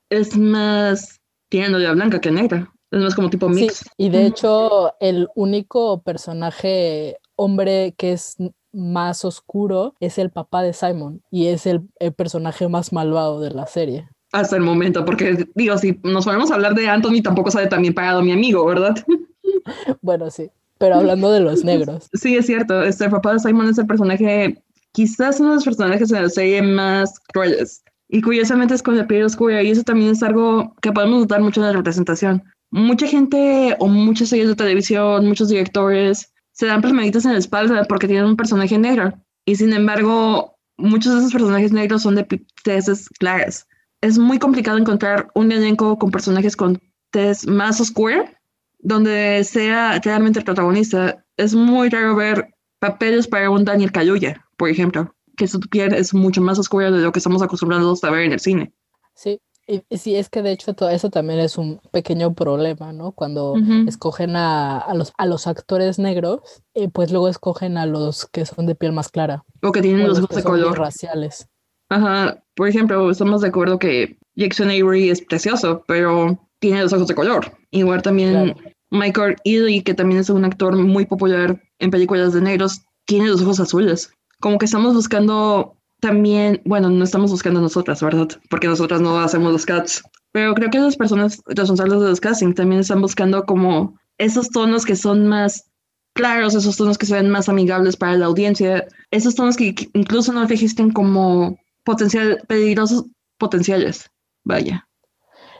[0.10, 2.72] es más tiene de blanca que negra.
[2.92, 3.84] Es más como tipo mix.
[3.98, 8.38] y de hecho el único personaje hombre que es
[8.76, 13.66] más oscuro es el papá de Simon y es el, personaje más malvado de la
[13.68, 14.08] serie.
[14.32, 17.82] hasta el momento, porque digo, si nos ponemos a hablar de Anthony, tampoco sale tan
[17.82, 18.96] bien pagado mi amigo, ¿verdad?
[20.02, 22.10] Bueno, sí, pero hablando de los negros.
[22.14, 24.62] Sí, es cierto, este, el papá de Simon es el personaje,
[24.92, 27.84] quizás uno de los personajes de la serie más crueles.
[28.08, 31.42] Y curiosamente es con la piel oscura, y eso también es algo que podemos notar
[31.42, 32.44] mucho en la representación.
[32.70, 37.84] Mucha gente o muchas series de televisión, muchos directores se dan palmaditas en la espalda
[37.84, 39.14] porque tienen un personaje negro.
[39.46, 42.26] Y sin embargo, muchos de esos personajes negros son de
[42.64, 43.68] tesis claras.
[44.02, 48.32] Es muy complicado encontrar un elenco con personajes con tez más oscura
[48.80, 51.26] donde sea realmente el protagonista.
[51.36, 56.14] Es muy raro ver papeles para un Daniel Kaluuya, por ejemplo, que su piel es
[56.14, 58.74] mucho más oscura de lo que estamos acostumbrados a ver en el cine.
[59.14, 63.12] Sí, y, sí, es que de hecho todo eso también es un pequeño problema, ¿no?
[63.12, 63.56] Cuando
[63.88, 68.66] escogen a, los, a los actores negros, eh, pues luego escogen a los que son
[68.68, 69.44] de piel más clara.
[69.62, 70.78] O que tienen los ojos de color.
[70.78, 71.48] Raciales.
[71.90, 77.08] Ajá, por ejemplo, estamos de acuerdo que Jackson Avery es precioso, pero tiene los ojos
[77.08, 77.58] de color.
[77.72, 78.56] Igual también
[78.92, 83.42] Michael Ealy, que también es un actor muy popular en películas de negros, tiene los
[83.42, 84.12] ojos azules.
[84.40, 88.28] Como que estamos buscando también, bueno, no estamos buscando nosotras, ¿verdad?
[88.50, 90.04] Porque nosotras no hacemos los cats.
[90.32, 94.86] Pero creo que las personas responsables de los casting también están buscando como esos tonos
[94.86, 95.72] que son más
[96.14, 100.32] claros, esos tonos que se ven más amigables para la audiencia, esos tonos que incluso
[100.34, 103.06] no registren como potencial, peligrosos
[103.38, 104.10] potenciales.
[104.44, 104.88] Vaya.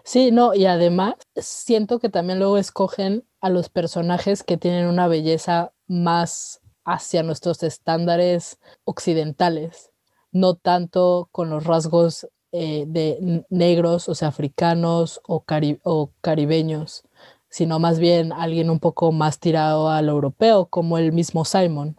[0.04, 5.08] Sí, no, y además siento que también luego escogen a los personajes que tienen una
[5.08, 9.92] belleza más hacia nuestros estándares occidentales,
[10.36, 15.46] no tanto con los rasgos eh, de negros, o sea, africanos o,
[15.84, 17.04] o caribeños,
[17.50, 21.96] sino más bien alguien un poco más tirado al europeo, como el mismo Simon.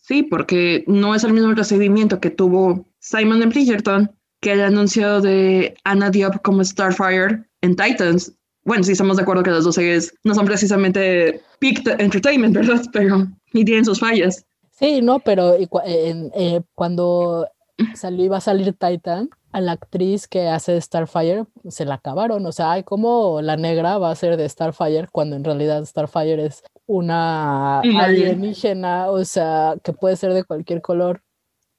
[0.00, 5.20] Sí, porque no es el mismo recibimiento que tuvo Simon en Bridgerton que el anuncio
[5.20, 8.32] de Anna Diop como Starfire en Titans.
[8.64, 12.82] Bueno, sí estamos de acuerdo que las dos series no son precisamente peak entertainment, ¿verdad?
[12.92, 14.44] Pero y tienen sus fallas.
[14.78, 17.48] Sí, no, pero eh, cuando
[17.94, 22.44] salió iba a salir Titan, a la actriz que hace Starfire se la acabaron.
[22.46, 26.44] O sea, hay como la negra va a ser de Starfire cuando en realidad Starfire
[26.44, 31.22] es una alienígena, o sea, que puede ser de cualquier color.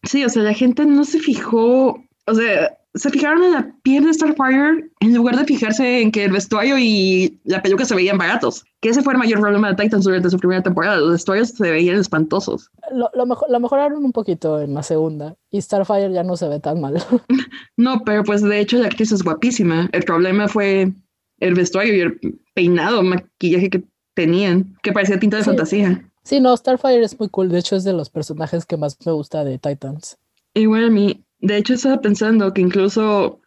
[0.03, 1.95] Sí, o sea, la gente no se fijó
[2.29, 6.25] o sea, se fijaron en la piel de Starfire en lugar de fijarse en que
[6.25, 8.65] el vestuario y la peluca se veían baratos.
[8.81, 10.97] Que ese fue el mayor problema de Titans durante su primera temporada.
[10.97, 12.69] Los vestuarios se veían espantosos.
[12.91, 15.35] Lo, lo, mejor, lo mejoraron un poquito en la segunda.
[15.49, 17.01] Y Starfire ya no se ve tan mal.
[17.77, 19.89] no, pero pues de hecho la actriz es guapísima.
[19.93, 20.91] El problema fue
[21.39, 22.19] el vestuario y el
[22.53, 23.83] peinado, maquillaje que
[24.13, 26.05] tenían, que parecía tinta de fantasía.
[26.23, 27.49] Sí, no, Starfire es muy cool.
[27.49, 30.17] De hecho, es de los personajes que más me gusta de Titans.
[30.53, 33.39] Igual a mí, de hecho, estaba pensando que incluso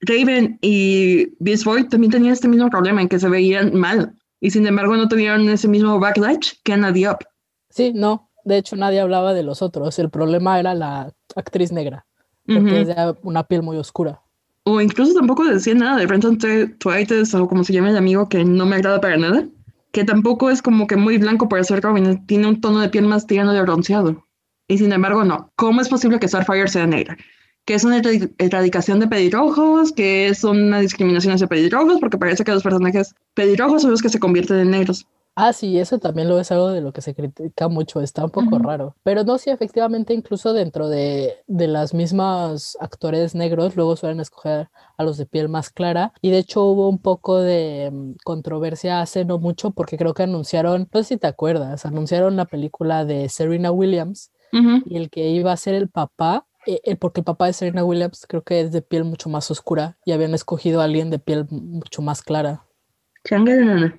[0.00, 4.50] Raven y Beast Boy también tenían este mismo problema en que se veían mal y
[4.50, 7.22] sin embargo no tuvieron ese mismo backlash que Anna Diop.
[7.68, 8.30] Sí, no.
[8.44, 9.98] De hecho, nadie hablaba de los otros.
[9.98, 12.06] El problema era la actriz negra,
[12.46, 14.22] porque es de una piel muy oscura.
[14.64, 18.44] O incluso tampoco decía nada de Brenton Twites o como se llama el amigo que
[18.44, 19.46] no me agrada para nada.
[19.92, 22.24] Que tampoco es como que muy blanco para ser Robin.
[22.26, 24.24] Tiene un tono de piel más tirano de bronceado.
[24.68, 25.50] Y sin embargo, no.
[25.56, 27.16] ¿Cómo es posible que Starfire sea negra?
[27.64, 28.00] Que es una
[28.38, 33.82] erradicación de pelirrojos, que es una discriminación hacia pelirrojos, porque parece que los personajes pelirrojos
[33.82, 35.06] son los que se convierten en negros.
[35.36, 38.30] Ah, sí, eso también lo es algo de lo que se critica mucho, está un
[38.30, 38.96] poco raro.
[39.04, 44.68] Pero no, sí, efectivamente, incluso dentro de, de las mismas actores negros, luego suelen escoger
[44.98, 46.12] a los de piel más clara.
[46.20, 50.24] Y de hecho hubo un poco de mm, controversia hace no mucho, porque creo que
[50.24, 55.30] anunciaron, no sé si te acuerdas, anunciaron la película de Serena Williams y el que
[55.30, 58.60] iba a ser el papá eh, eh, porque el papá de Serena Williams creo que
[58.60, 62.22] es de piel mucho más oscura y habían escogido a alguien de piel mucho más
[62.22, 62.66] clara.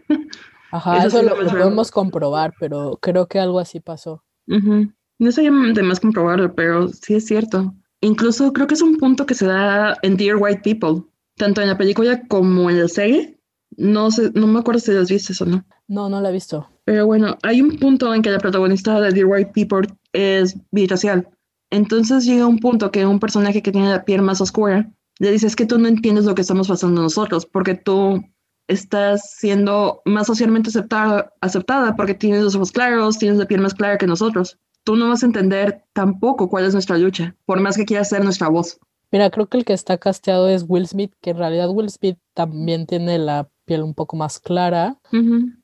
[0.71, 4.23] Ajá, eso, lo, podemos comprobar, pero creo que algo así pasó.
[4.47, 7.73] No sé de más comprobarlo, pero sí es cierto.
[7.99, 11.03] Incluso creo que es un punto que se da en Dear White People,
[11.37, 13.37] tanto en la película como en la serie.
[13.77, 15.65] No sé, no me acuerdo si las viste o no.
[15.87, 16.67] No, no la he visto.
[16.85, 21.29] Pero bueno, hay un punto en que la protagonista de Dear White People es biracial.
[21.71, 25.47] Entonces llega un punto que un personaje que tiene la piel más oscura le dice,
[25.47, 28.23] es que tú no entiendes lo que estamos pasando nosotros, porque tú
[28.67, 33.73] estás siendo más socialmente aceptada, aceptada porque tienes los ojos claros, tienes la piel más
[33.73, 34.57] clara que nosotros.
[34.83, 38.23] Tú no vas a entender tampoco cuál es nuestra lucha, por más que quieras ser
[38.23, 38.79] nuestra voz.
[39.11, 42.17] Mira, creo que el que está casteado es Will Smith, que en realidad Will Smith
[42.33, 44.97] también tiene la piel un poco más clara.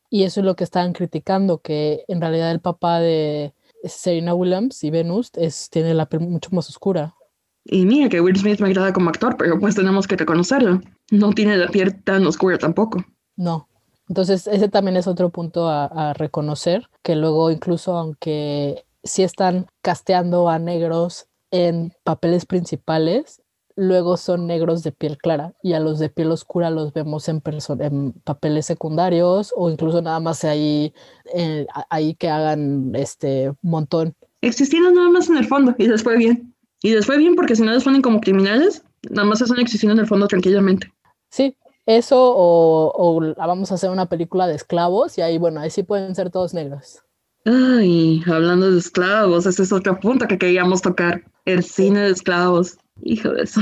[0.09, 4.83] Y eso es lo que estaban criticando, que en realidad el papá de, Serena Williams
[4.83, 7.15] y Venus es, tiene la piel mucho más oscura.
[7.63, 10.81] Y mira que Will Smith me agrada como actor, pero pues tenemos que reconocerlo.
[11.11, 13.03] No tiene la piel tan oscura tampoco.
[13.35, 13.67] No.
[14.07, 19.67] Entonces, ese también es otro punto a, a reconocer, que luego incluso aunque sí están
[19.81, 23.41] casteando a negros en papeles principales,
[23.77, 27.41] luego son negros de piel clara y a los de piel oscura los vemos en,
[27.79, 30.93] en papeles secundarios o incluso nada más ahí,
[31.33, 34.15] eh, ahí que hagan este montón.
[34.41, 36.53] Existieron nada más en el fondo y les fue bien.
[36.81, 39.93] Y les fue bien porque si no les ponen como criminales, nada más están existiendo
[39.93, 40.91] en el fondo tranquilamente.
[41.29, 45.69] Sí, eso o, o vamos a hacer una película de esclavos y ahí, bueno, ahí
[45.69, 47.03] sí pueden ser todos negros.
[47.45, 52.77] Ay, hablando de esclavos, ese es otro punto que queríamos tocar, el cine de esclavos.
[53.01, 53.61] Hijo de eso.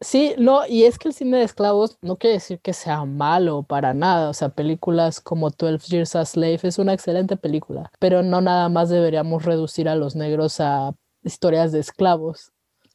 [0.00, 3.64] Sí, no, y es que el cine de esclavos no quiere decir que sea malo
[3.64, 4.30] para nada.
[4.30, 8.68] O sea, películas como 12 Years a Slave es una excelente película, pero no nada
[8.68, 10.94] más deberíamos reducir a los negros a
[11.24, 12.52] historias de esclavos.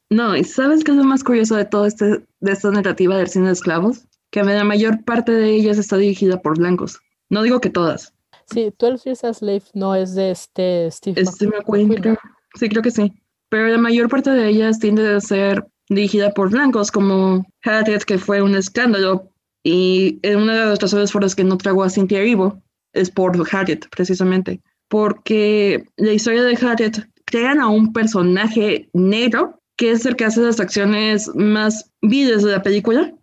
[0.10, 3.28] No, y ¿sabes qué es lo más curioso de todo este, de esta narrativa del
[3.28, 4.08] cine de esclavos?
[4.32, 7.00] Que la mayor parte de ellas está dirigida por blancos.
[7.30, 8.14] No digo que todas.
[8.46, 12.18] Sí, 12 Years a Slave no es de este Steve este McQueen.
[12.56, 13.23] Sí, creo que sí
[13.54, 18.18] pero la mayor parte de ellas tiende a ser dirigida por blancos, como Harriet, que
[18.18, 19.30] fue un escándalo,
[19.64, 22.64] y una de las razones por las que no tragó a Cynthia Erivo
[22.94, 29.92] es por Harriet, precisamente, porque la historia de Harriet crean a un personaje negro que
[29.92, 33.14] es el que hace las acciones más viles de la película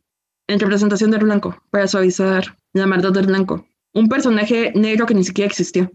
[0.47, 3.67] en representación del blanco, para suavizar la maldad del blanco.
[3.95, 5.91] Un personaje negro que ni siquiera existió.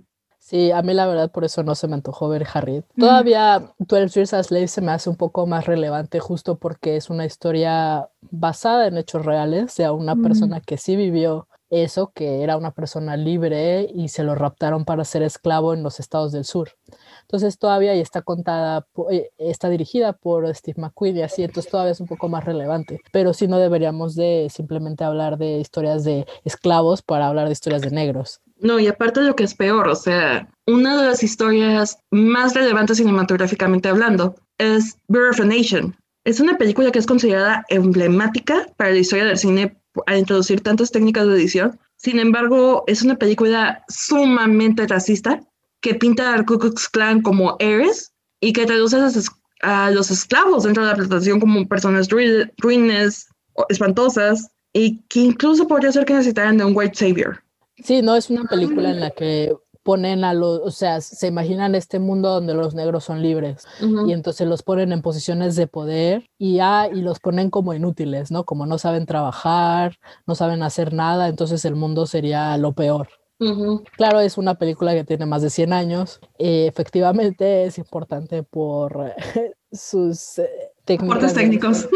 [0.46, 2.86] Sí, a mí la verdad por eso no se me antojó ver Harriet.
[2.96, 7.10] Todavía 12 Years a Slave se me hace un poco más relevante justo porque es
[7.10, 12.58] una historia basada en hechos reales de una persona que sí vivió eso, que era
[12.58, 16.70] una persona libre y se lo raptaron para ser esclavo en los estados del sur.
[17.22, 21.94] Entonces todavía y está contada, eh, está dirigida por Steve McQueen y así, entonces todavía
[21.94, 23.02] es un poco más relevante.
[23.12, 27.82] Pero sí no deberíamos de simplemente hablar de historias de esclavos para hablar de historias
[27.82, 28.42] de negros.
[28.60, 32.98] No, y aparte lo que es peor, o sea, una de las historias más relevantes
[32.98, 35.96] cinematográficamente hablando es Birth of a Nation.
[36.24, 40.92] Es una película que es considerada emblemática para la historia del cine al introducir tantas
[40.92, 41.80] técnicas de edición.
[41.98, 45.42] Sin embargo, es una película sumamente racista
[45.82, 48.98] que pinta al Ku Klux Klan como héroes y que traduce
[49.62, 53.28] a los esclavos dentro de la presentación como personas ruines,
[53.70, 57.45] espantosas y que incluso podría ser que necesitaran de un white savior.
[57.78, 61.76] Sí, no es una película en la que ponen a los, o sea, se imaginan
[61.76, 63.68] este mundo donde los negros son libres
[64.08, 68.32] y entonces los ponen en posiciones de poder y, ah, y los ponen como inútiles,
[68.32, 68.46] ¿no?
[68.46, 73.10] Como no saben trabajar, no saben hacer nada, entonces el mundo sería lo peor.
[73.98, 76.20] Claro, es una película que tiene más de 100 años.
[76.40, 79.14] Eh, efectivamente es importante por
[79.72, 80.50] sus eh,
[80.84, 81.34] técnicos.
[81.34, 81.88] técnicos.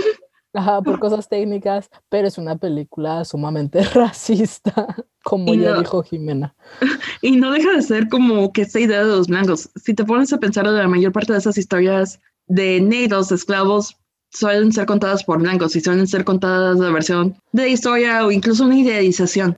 [0.53, 6.55] Ajá, por cosas técnicas, pero es una película sumamente racista, como ya dijo Jimena.
[7.21, 9.69] Y no deja de ser como que esta idea de los blancos.
[9.75, 13.97] Si te pones a pensar, la mayor parte de esas historias de negros, esclavos,
[14.31, 18.63] suelen ser contadas por blancos y suelen ser contadas de versión de historia o incluso
[18.63, 19.57] una idealización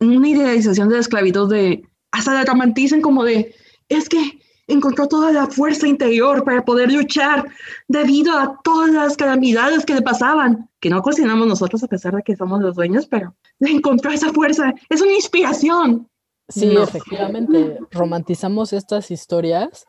[0.00, 3.54] una idealización de la esclavitud de, hasta la romantizan como de,
[3.88, 7.48] es que encontró toda la fuerza interior para poder luchar
[7.88, 12.22] debido a todas las calamidades que le pasaban, que no cocinamos nosotros a pesar de
[12.22, 16.08] que somos los dueños, pero encontró esa fuerza, es una inspiración.
[16.50, 19.86] Sí, efectivamente, romantizamos estas historias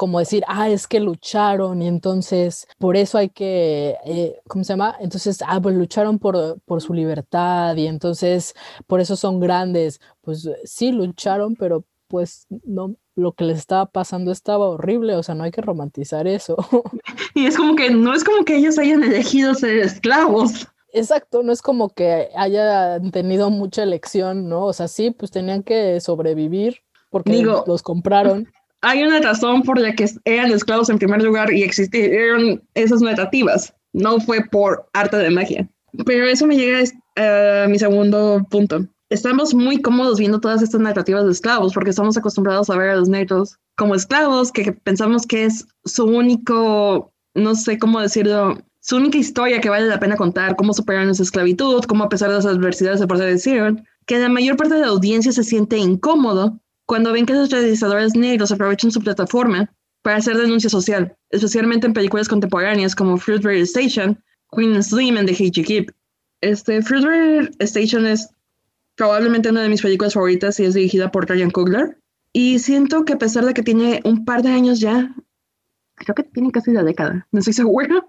[0.00, 4.72] como decir, ah, es que lucharon y entonces por eso hay que, eh, ¿cómo se
[4.72, 4.96] llama?
[4.98, 8.54] Entonces, ah, pues lucharon por, por su libertad y entonces
[8.86, 10.00] por eso son grandes.
[10.22, 15.34] Pues sí, lucharon, pero pues no, lo que les estaba pasando estaba horrible, o sea,
[15.34, 16.56] no hay que romantizar eso.
[17.34, 20.66] Y es como que no es como que ellos hayan elegido ser esclavos.
[20.92, 24.66] Exacto, no es como que hayan tenido mucha elección, ¿no?
[24.66, 28.48] O sea, sí, pues tenían que sobrevivir porque los compraron.
[28.82, 33.74] Hay una razón por la que eran esclavos en primer lugar y existieron esas narrativas.
[33.92, 35.68] No fue por arte de magia.
[36.06, 36.82] Pero eso me llega
[37.16, 38.86] a mi segundo punto.
[39.10, 42.96] Estamos muy cómodos viendo todas estas narrativas de esclavos porque estamos acostumbrados a ver a
[42.96, 48.96] los negros como esclavos, que pensamos que es su único, no sé cómo decirlo, su
[48.96, 52.36] única historia que vale la pena contar, cómo superaron esa esclavitud, cómo a pesar de
[52.36, 57.12] las adversidades se fortalecieron, que la mayor parte de la audiencia se siente incómodo cuando
[57.12, 62.28] ven que los realizadores negros aprovechan su plataforma para hacer denuncia social, especialmente en películas
[62.28, 65.64] contemporáneas como Fruitvale Station, Queen Slim and The H.G.
[65.64, 65.92] Keep.
[66.42, 68.28] Este, Fruitvale Station es
[69.00, 71.96] probablemente una de mis películas favoritas y es dirigida por Ryan Coogler.
[72.34, 75.16] Y siento que a pesar de que tiene un par de años ya,
[75.94, 78.06] creo que tiene casi la década, no estoy segura,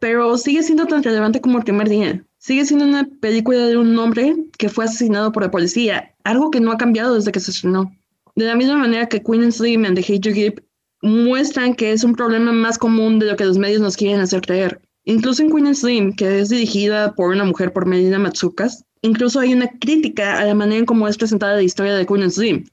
[0.00, 2.26] pero sigue siendo tan relevante como el primer día.
[2.38, 6.58] Sigue siendo una película de un hombre que fue asesinado por la policía, algo que
[6.58, 7.92] no ha cambiado desde que se estrenó.
[8.34, 10.56] De la misma manera que Queen and Slim and The Hate You Give
[11.02, 14.40] muestran que es un problema más común de lo que los medios nos quieren hacer
[14.40, 14.82] creer.
[15.04, 19.40] Incluso en Queen and Slim, que es dirigida por una mujer por Melina Matsukas, incluso
[19.40, 22.64] hay una crítica a la manera en cómo es presentada la historia de Queen Slim.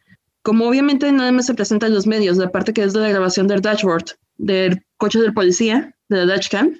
[0.41, 3.09] Como obviamente nada más se presenta en los medios, la parte que es de la
[3.09, 4.05] grabación del dashboard,
[4.37, 6.75] del coche del policía, de la dashcam,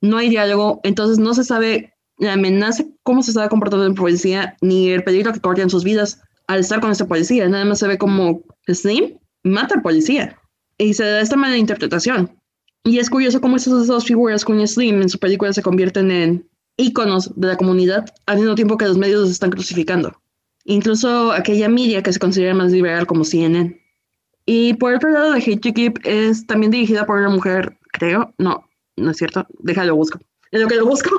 [0.00, 4.56] no hay diálogo, entonces no se sabe la amenaza, cómo se estaba comportando el policía,
[4.60, 7.48] ni el peligro que corría en sus vidas al estar con ese policía.
[7.48, 10.38] Nada más se ve como Slim mata al policía
[10.78, 12.30] y se da esta mala interpretación.
[12.82, 16.10] Y es curioso cómo esas dos figuras, Queen y Slim, en su película se convierten
[16.10, 20.20] en íconos de la comunidad al mismo tiempo que los medios los están crucificando.
[20.64, 23.80] Incluso aquella media que se considera más liberal como CNN.
[24.46, 28.64] Y por otro lado, The Hate Keep es también dirigida por una mujer, creo, no,
[28.96, 30.18] no es cierto, déjalo busco.
[30.50, 31.10] En lo que lo busco,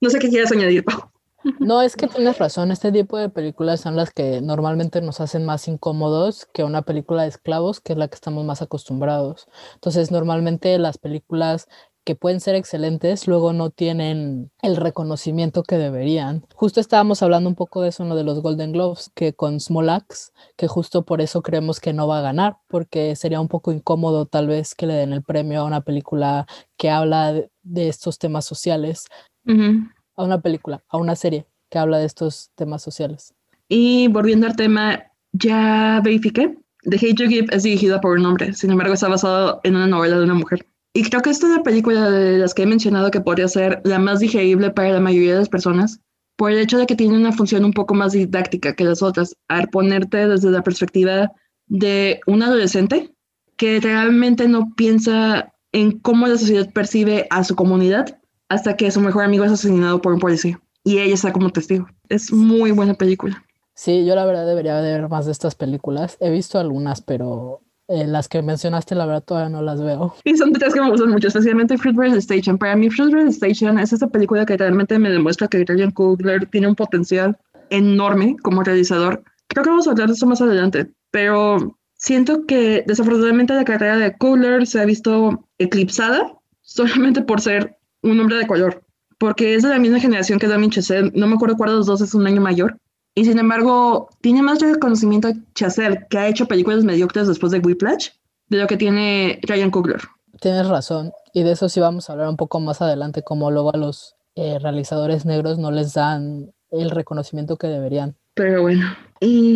[0.00, 1.12] no sé qué quieras añadir, Pau.
[1.58, 5.44] No, es que tienes razón, este tipo de películas son las que normalmente nos hacen
[5.44, 9.48] más incómodos que una película de esclavos, que es la que estamos más acostumbrados.
[9.74, 11.68] Entonces, normalmente las películas
[12.04, 16.44] que pueden ser excelentes, luego no tienen el reconocimiento que deberían.
[16.54, 20.32] Justo estábamos hablando un poco de eso, uno de los Golden Globes, que con Smolax,
[20.56, 24.26] que justo por eso creemos que no va a ganar, porque sería un poco incómodo
[24.26, 26.46] tal vez que le den el premio a una película
[26.76, 29.06] que habla de, estos temas sociales,
[29.46, 33.34] a una película, a una serie que habla de estos temas sociales.
[33.68, 36.58] Y volviendo al tema, ya verifiqué.
[36.82, 39.86] The Hate You Give es dirigida por un hombre, sin embargo está basado en una
[39.86, 40.66] novela de una mujer.
[40.94, 43.80] Y creo que esta es la película de las que he mencionado que podría ser
[43.84, 46.00] la más digerible para la mayoría de las personas,
[46.36, 49.36] por el hecho de que tiene una función un poco más didáctica que las otras,
[49.48, 51.32] al ponerte desde la perspectiva
[51.66, 53.14] de un adolescente
[53.56, 58.18] que realmente no piensa en cómo la sociedad percibe a su comunidad
[58.48, 61.86] hasta que su mejor amigo es asesinado por un policía y ella está como testigo.
[62.08, 63.44] Es muy buena película.
[63.74, 66.18] Sí, yo la verdad debería de ver más de estas películas.
[66.20, 70.14] He visto algunas, pero eh, las que mencionaste, la verdad, todavía no las veo.
[70.24, 72.58] Y son tres que me gustan mucho, especialmente Fruitvale Station.
[72.58, 76.68] Para mí, Fruitvale Station es esa película que realmente me demuestra que Ryan Coogler tiene
[76.68, 77.36] un potencial
[77.70, 79.22] enorme como realizador.
[79.48, 83.96] Creo que vamos a hablar de eso más adelante, pero siento que desafortunadamente la carrera
[83.96, 88.82] de Coogler se ha visto eclipsada solamente por ser un hombre de color,
[89.18, 91.86] porque es de la misma generación que Damien Chazelle, no me acuerdo cuál de los
[91.86, 92.76] dos es un año mayor,
[93.14, 98.08] y sin embargo, tiene más reconocimiento Chazelle, que ha hecho películas mediocres después de Whiplash,
[98.48, 100.00] de lo que tiene Ryan Coogler.
[100.40, 103.74] Tienes razón, y de eso sí vamos a hablar un poco más adelante, como luego
[103.74, 108.16] a los eh, realizadores negros no les dan el reconocimiento que deberían.
[108.34, 108.86] Pero bueno.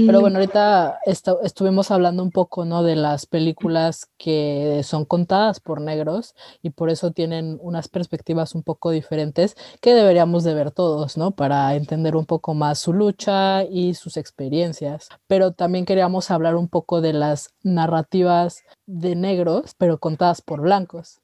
[0.06, 2.84] Pero bueno, ahorita estuvimos hablando un poco, ¿no?
[2.84, 8.62] De las películas que son contadas por negros y por eso tienen unas perspectivas un
[8.62, 11.32] poco diferentes que deberíamos de ver todos, ¿no?
[11.32, 15.08] Para entender un poco más su lucha y sus experiencias.
[15.26, 21.20] Pero también queríamos hablar un poco de las narrativas de negros, pero contadas por blancos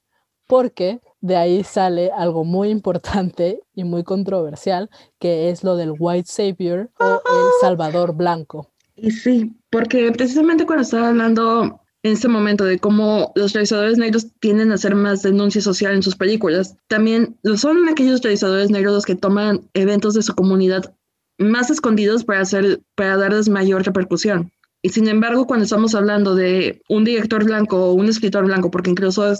[0.52, 6.28] porque de ahí sale algo muy importante y muy controversial, que es lo del white
[6.28, 8.68] savior o el salvador blanco.
[8.96, 14.26] Y sí, porque precisamente cuando estaba hablando en este momento de cómo los realizadores negros
[14.40, 19.04] tienden a hacer más denuncia social en sus películas, también son aquellos realizadores negros los
[19.06, 20.92] que toman eventos de su comunidad
[21.38, 24.50] más escondidos para, hacer, para darles mayor repercusión.
[24.82, 28.90] Y sin embargo, cuando estamos hablando de un director blanco o un escritor blanco, porque
[28.90, 29.32] incluso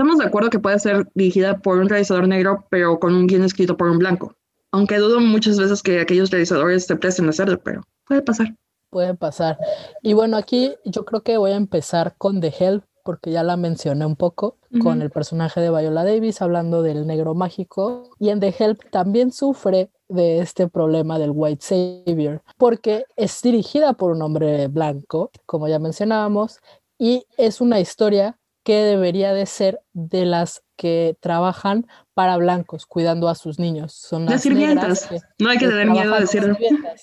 [0.00, 3.44] Estamos de acuerdo que puede ser dirigida por un realizador negro, pero con un guion
[3.44, 4.34] escrito por un blanco.
[4.72, 8.56] Aunque dudo muchas veces que aquellos realizadores se presten a hacerlo, pero puede pasar.
[8.88, 9.58] Puede pasar.
[10.02, 13.58] Y bueno, aquí yo creo que voy a empezar con The Help, porque ya la
[13.58, 18.08] mencioné un poco, con el personaje de Viola Davis hablando del negro mágico.
[18.18, 21.60] Y en The Help también sufre de este problema del white
[22.06, 26.60] savior, porque es dirigida por un hombre blanco, como ya mencionábamos,
[26.98, 28.39] y es una historia
[28.70, 33.92] que debería de ser de las que trabajan para blancos, cuidando a sus niños.
[33.92, 35.08] Son las, sirvientas.
[35.40, 36.56] no hay que tener miedo de decirlo.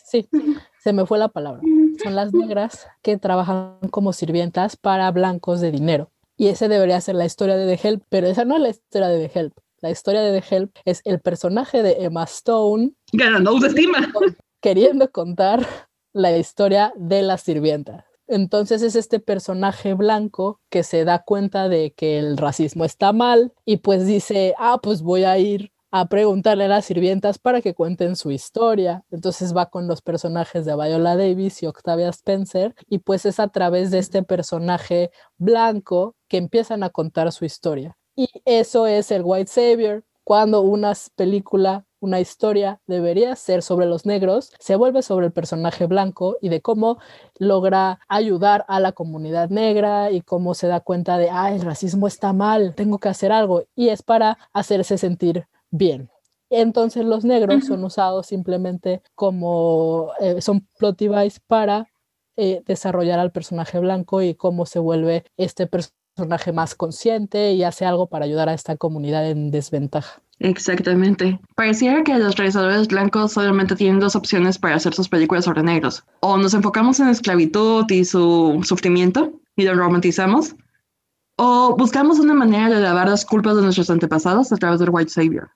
[0.05, 0.30] Sí,
[0.80, 1.59] se me fue la palabra.
[2.01, 6.09] Son las negras que trabajan como sirvientas para blancos de dinero.
[6.38, 9.09] Y ese debería ser la historia de The Help, pero esa no es la historia
[9.09, 9.53] de The Help.
[9.82, 14.07] La historia de The Help es el personaje de Emma Stone ganando autoestima,
[14.61, 15.68] queriendo contar
[16.13, 18.05] la historia de las sirvientas.
[18.28, 23.53] Entonces es este personaje blanco que se da cuenta de que el racismo está mal
[23.65, 27.73] y pues dice, ah, pues voy a ir a preguntarle a las sirvientas para que
[27.73, 29.05] cuenten su historia.
[29.09, 33.47] Entonces va con los personajes de Viola Davis y Octavia Spencer y pues es a
[33.47, 37.97] través de este personaje blanco que empiezan a contar su historia.
[38.15, 44.05] Y eso es el White Savior, cuando una película, una historia debería ser sobre los
[44.05, 46.99] negros, se vuelve sobre el personaje blanco y de cómo
[47.39, 52.07] logra ayudar a la comunidad negra y cómo se da cuenta de, ah, el racismo
[52.07, 53.63] está mal, tengo que hacer algo.
[53.75, 56.09] Y es para hacerse sentir bien.
[56.49, 61.89] Entonces los negros son usados simplemente como, eh, son plot device para
[62.37, 67.85] eh, desarrollar al personaje blanco y cómo se vuelve este personaje más consciente y hace
[67.85, 70.21] algo para ayudar a esta comunidad en desventaja.
[70.39, 71.39] Exactamente.
[71.55, 76.03] Pareciera que los realizadores blancos solamente tienen dos opciones para hacer sus películas sobre negros.
[76.19, 80.55] O nos enfocamos en esclavitud y su sufrimiento y lo romantizamos,
[81.38, 85.11] o buscamos una manera de lavar las culpas de nuestros antepasados a través del White
[85.11, 85.49] Savior.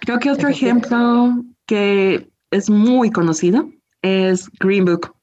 [0.00, 3.68] Creo que otro ejemplo que es muy conocido
[4.02, 5.14] es Green Book,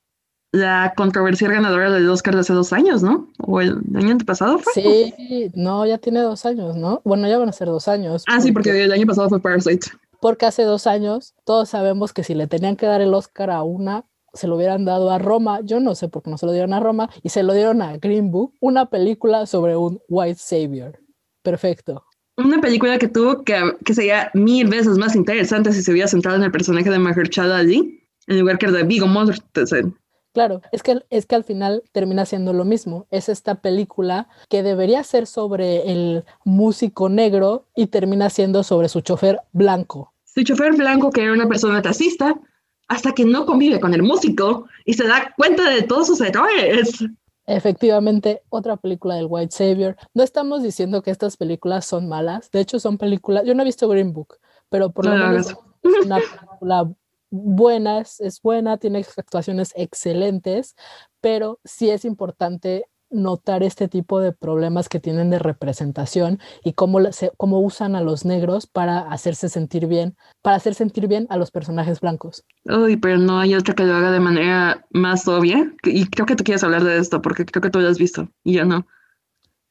[0.51, 3.27] la controversial ganadora del Oscar de hace dos años, ¿no?
[3.39, 4.73] ¿O el año antepasado fue?
[4.73, 7.01] Sí, no, ya tiene dos años, ¿no?
[7.03, 8.23] Bueno, ya van a ser dos años.
[8.27, 9.87] Ah, sí, porque el año pasado fue Parasite.
[10.19, 13.63] Porque hace dos años todos sabemos que si le tenían que dar el Oscar a
[13.63, 16.51] una, se lo hubieran dado a Roma, yo no sé por qué no se lo
[16.51, 20.39] dieron a Roma, y se lo dieron a Green Book, una película sobre un White
[20.39, 20.99] Savior.
[21.43, 22.03] Perfecto.
[22.37, 26.37] Una película que tuvo que, que sería mil veces más interesante si se hubiera centrado
[26.37, 29.95] en el personaje de Mahershala Ali, en lugar que el de Viggo Mortensen.
[30.37, 33.07] Claro, es que, es que al final termina siendo lo mismo.
[33.09, 39.01] Es esta película que debería ser sobre el músico negro y termina siendo sobre su
[39.01, 40.13] chofer blanco.
[40.25, 42.39] Su chofer blanco que era una persona taxista
[42.87, 47.03] hasta que no convive con el músico y se da cuenta de todos sus errores.
[47.47, 49.97] Efectivamente, otra película del White Savior.
[50.13, 52.51] No estamos diciendo que estas películas son malas.
[52.51, 53.43] De hecho, son películas.
[53.43, 54.37] Yo no he visto Green Book,
[54.69, 56.91] pero por lo menos es una película
[57.29, 60.75] buena, es, buena, tiene actuaciones excelentes,
[61.21, 66.99] pero sí es importante notar este tipo de problemas que tienen de representación y cómo,
[67.37, 71.51] cómo usan a los negros para hacerse sentir bien, para hacer sentir bien a los
[71.51, 72.45] personajes blancos.
[72.65, 75.73] Uy, pero no hay otra que lo haga de manera más obvia.
[75.83, 78.29] Y creo que tú quieres hablar de esto porque creo que tú lo has visto
[78.43, 78.85] y yo no.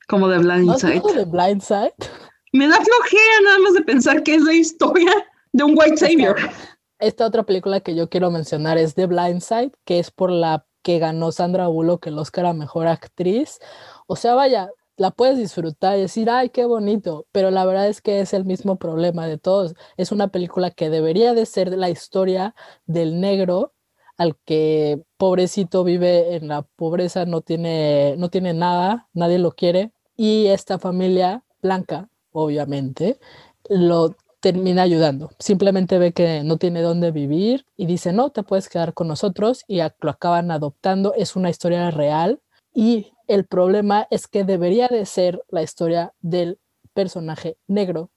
[0.09, 1.03] Como de Blindside.
[1.05, 1.95] ¿No de Blindside?
[2.53, 5.13] Me da flojera nada más de pensar que es la historia
[5.53, 6.37] de un white savior.
[6.99, 10.67] Esta otra película que yo quiero mencionar es The Blind Side, que es por la
[10.83, 13.59] que ganó Sandra Bullock el Oscar a Mejor Actriz.
[14.07, 18.01] O sea, vaya, la puedes disfrutar y decir, ay, qué bonito, pero la verdad es
[18.01, 19.75] que es el mismo problema de todos.
[19.97, 22.55] Es una película que debería de ser la historia
[22.87, 23.75] del negro
[24.17, 29.93] al que pobrecito vive en la pobreza, no tiene, no tiene nada, nadie lo quiere,
[30.17, 33.19] y esta familia blanca, obviamente,
[33.69, 35.31] lo termina ayudando.
[35.39, 39.65] Simplemente ve que no tiene dónde vivir y dice, no, te puedes quedar con nosotros
[39.67, 41.15] y lo acaban adoptando.
[41.15, 42.41] Es una historia real
[42.73, 46.59] y el problema es que debería de ser la historia del
[46.95, 48.11] personaje negro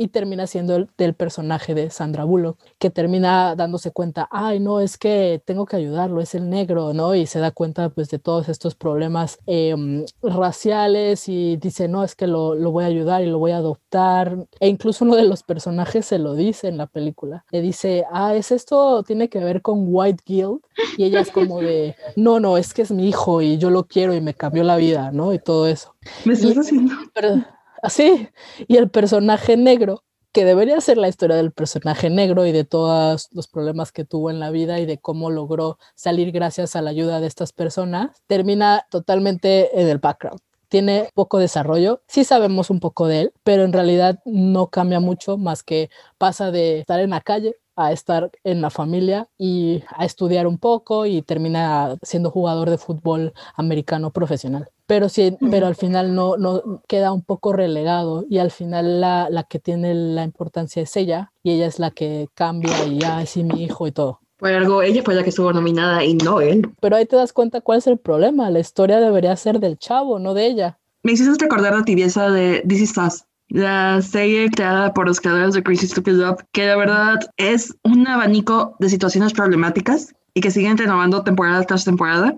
[0.00, 4.80] y termina siendo el del personaje de Sandra Bullock, que termina dándose cuenta, ay, no,
[4.80, 7.14] es que tengo que ayudarlo, es el negro, ¿no?
[7.14, 12.14] Y se da cuenta pues de todos estos problemas em, raciales y dice, no, es
[12.14, 14.46] que lo, lo, voy a ayudar y lo voy a adoptar.
[14.58, 17.44] E incluso uno de los personajes se lo dice en la película.
[17.50, 20.60] Le dice, ah, es esto, tiene que ver con White Guild.
[20.96, 23.84] Y ella es como de, no, no, es que es mi hijo y yo lo
[23.84, 25.34] quiero y me cambió la vida, ¿no?
[25.34, 25.94] Y todo eso.
[26.24, 26.94] Me estás haciendo.
[27.12, 27.44] Pero,
[27.82, 28.28] así.
[28.68, 33.28] Y el personaje negro, que debería ser la historia del personaje negro y de todos
[33.32, 36.90] los problemas que tuvo en la vida y de cómo logró salir gracias a la
[36.90, 40.40] ayuda de estas personas, termina totalmente en el background.
[40.68, 45.36] Tiene poco desarrollo, sí sabemos un poco de él, pero en realidad no cambia mucho
[45.36, 47.56] más que pasa de estar en la calle
[47.86, 52.78] a estar en la familia y a estudiar un poco y termina siendo jugador de
[52.78, 58.38] fútbol americano profesional pero sí, pero al final no, no queda un poco relegado y
[58.38, 62.26] al final la, la, que tiene la importancia es ella y ella es la que
[62.34, 64.18] cambia y ya es mi hijo y todo.
[64.38, 66.72] Por algo, ella fue la que estuvo nominada y no él.
[66.80, 68.50] Pero ahí te das cuenta cuál es el problema.
[68.50, 70.78] La historia debería ser del chavo, no de ella.
[71.04, 75.54] Me hiciste recordar la tibieza de This Is Us, la serie creada por los creadores
[75.54, 80.50] de Crazy Stupid Love, que la verdad es un abanico de situaciones problemáticas y que
[80.50, 82.36] siguen renovando temporada tras temporada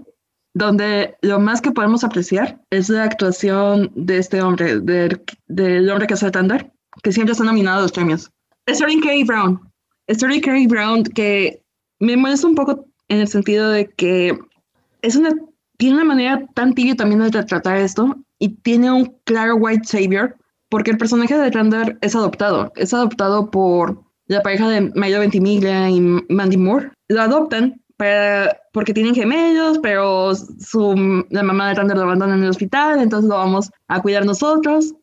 [0.55, 6.15] donde lo más que podemos apreciar es la actuación de este hombre, del, hombre que
[6.15, 6.71] hace Thunder,
[7.03, 8.31] que siempre está nominado a los premios.
[8.69, 9.09] Sterling K.
[9.27, 9.61] Brown.
[10.11, 10.53] Sterling K.
[10.69, 11.63] Brown, que
[12.01, 14.39] me molesta un poco en el sentido de que
[15.01, 15.31] es una,
[15.79, 20.37] tiene una manera tan tibia también de tratar esto y tiene un claro white savior,
[20.73, 22.73] porque el personaje de Thunder es adoptado.
[22.77, 26.91] Es adoptado por la pareja de Milo Ventimiglia y Mandy Moore.
[27.09, 27.79] Lo adoptan
[28.73, 33.29] porque tienen gemelos, pero su, la mamá de Thunder lo abandona en el hospital, entonces
[33.29, 34.95] lo vamos a cuidar nosotros.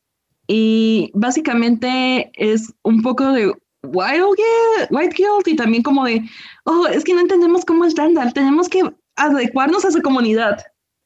[0.47, 3.53] Y básicamente es un poco de
[3.83, 6.23] white guilt y también como de,
[6.63, 8.81] oh, es que no entendemos cómo es Randall, tenemos que
[9.17, 10.63] adecuarnos a su comunidad.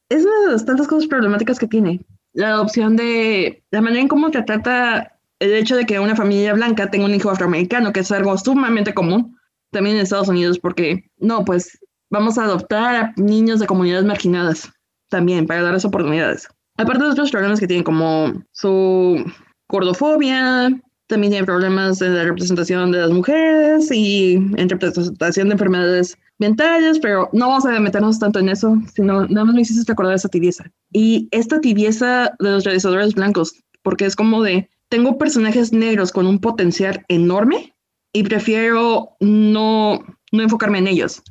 [0.08, 2.00] Es una de las tantas cosas problemáticas que tiene.
[2.34, 6.52] La adopción de la manera en cómo te trata el hecho de que una familia
[6.52, 9.38] blanca tenga un hijo afroamericano, que es algo sumamente común
[9.70, 11.78] también en Estados Unidos, porque no, pues
[12.10, 14.70] vamos a adoptar a niños de comunidades marginadas
[15.08, 16.48] también para darles oportunidades.
[16.76, 19.24] Aparte de otros problemas que tienen como su
[19.68, 20.70] gordofobia,
[21.06, 27.28] también tienen problemas en la representación de las mujeres y interpretación de enfermedades mentales, pero
[27.32, 30.64] no vamos a meternos tanto en eso, sino nada más me hiciste recordar esa tibieza.
[30.92, 36.26] Y esta tibieza de los realizadores blancos, porque es como de, tengo personajes negros con
[36.26, 37.74] un potencial enorme
[38.12, 41.22] y prefiero no, no enfocarme en ellos.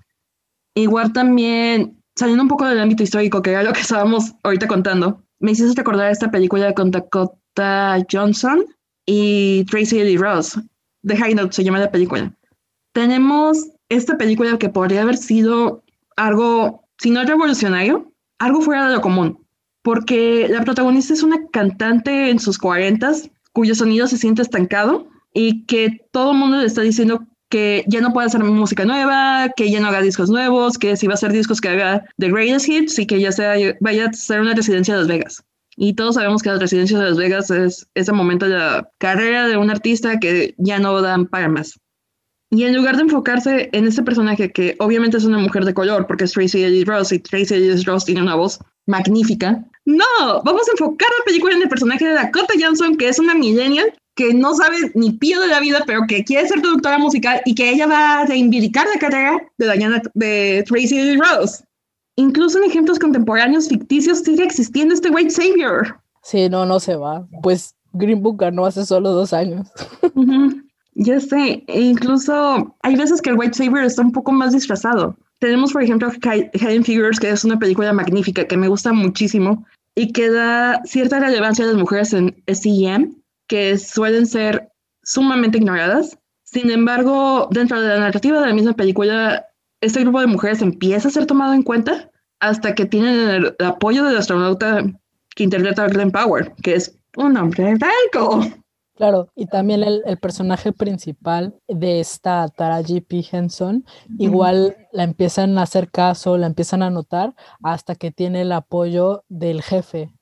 [0.75, 5.23] Igual también, saliendo un poco del ámbito histórico, que era lo que estábamos ahorita contando,
[5.39, 8.65] me hiciste recordar esta película con Dakota Johnson
[9.05, 10.57] y Tracy Lee Ross.
[11.05, 12.33] The High se llama la película.
[12.93, 15.83] Tenemos esta película que podría haber sido
[16.15, 19.39] algo, si no revolucionario, algo fuera de lo común.
[19.81, 25.65] Porque la protagonista es una cantante en sus cuarentas cuyo sonido se siente estancado y
[25.65, 29.69] que todo el mundo le está diciendo que ya no puede hacer música nueva, que
[29.69, 32.67] ya no haga discos nuevos, que si va a hacer discos que haga The Greatest
[32.67, 35.43] Hits y que ya sea, vaya a ser una residencia de Las Vegas.
[35.75, 39.47] Y todos sabemos que la residencia de Las Vegas es ese momento de la carrera
[39.47, 41.79] de un artista que ya no dan para más.
[42.53, 46.05] Y en lugar de enfocarse en ese personaje que obviamente es una mujer de color,
[46.05, 50.05] porque es Tracy Ellis Ross y Tracy Ellis Ross tiene una voz magnífica, no,
[50.43, 53.91] vamos a enfocar la película en el personaje de Dakota Johnson, que es una millennial
[54.15, 57.55] que no sabe ni pío de la vida, pero que quiere ser productora musical y
[57.55, 61.63] que ella va a reivindicar la carrera de, Diana, de Tracy Ellis Ross.
[62.17, 65.99] Incluso en ejemplos contemporáneos ficticios sigue existiendo este White Savior.
[66.21, 67.27] Sí, no, no se va.
[67.41, 69.67] Pues Green Book ganó hace solo dos años.
[70.95, 75.17] Ya sé, e incluso hay veces que el White Saber está un poco más disfrazado.
[75.39, 79.65] Tenemos, por ejemplo, Hidden Figures, que es una película magnífica que me gusta muchísimo
[79.95, 83.15] y que da cierta relevancia a las mujeres en SEM,
[83.47, 84.69] que suelen ser
[85.03, 86.17] sumamente ignoradas.
[86.43, 89.45] Sin embargo, dentro de la narrativa de la misma película,
[89.81, 94.03] este grupo de mujeres empieza a ser tomado en cuenta hasta que tienen el, apoyo
[94.03, 94.83] del astronauta
[95.35, 98.62] que interpreta a Glenn Power, que es un hombre blanco.
[98.95, 103.25] Claro, y también el, personaje principal de esta Taraji P.
[103.31, 103.85] Henson,
[104.19, 107.33] igual la empiezan a hacer caso, la empiezan a notar
[107.63, 110.13] hasta que tiene el apoyo del jefe.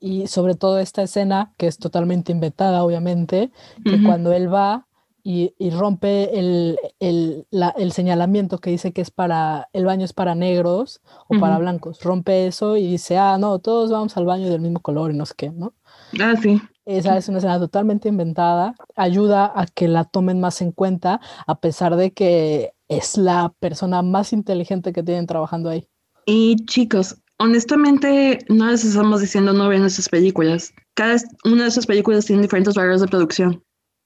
[0.00, 3.52] Y sobre todo esta escena, que es totalmente inventada, obviamente,
[3.84, 4.88] que cuando él va
[5.22, 11.02] y, rompe el, el, señalamiento que dice que es para, el baño es para negros
[11.28, 14.80] o para blancos, rompe eso y dice, ah, no, todos vamos al baño del mismo
[14.80, 15.74] color y no sé qué, ¿no?
[16.18, 16.60] Ah, sí.
[16.88, 21.60] Esa es una escena totalmente inventada, ayuda a que la tomen más en cuenta, a
[21.60, 25.86] pesar de que es la persona más inteligente que tienen trabajando ahí.
[26.24, 30.72] Y chicos, honestamente, no les estamos diciendo no vean esas películas.
[30.94, 33.62] Cada una de esas películas tiene diferentes barreras de producción.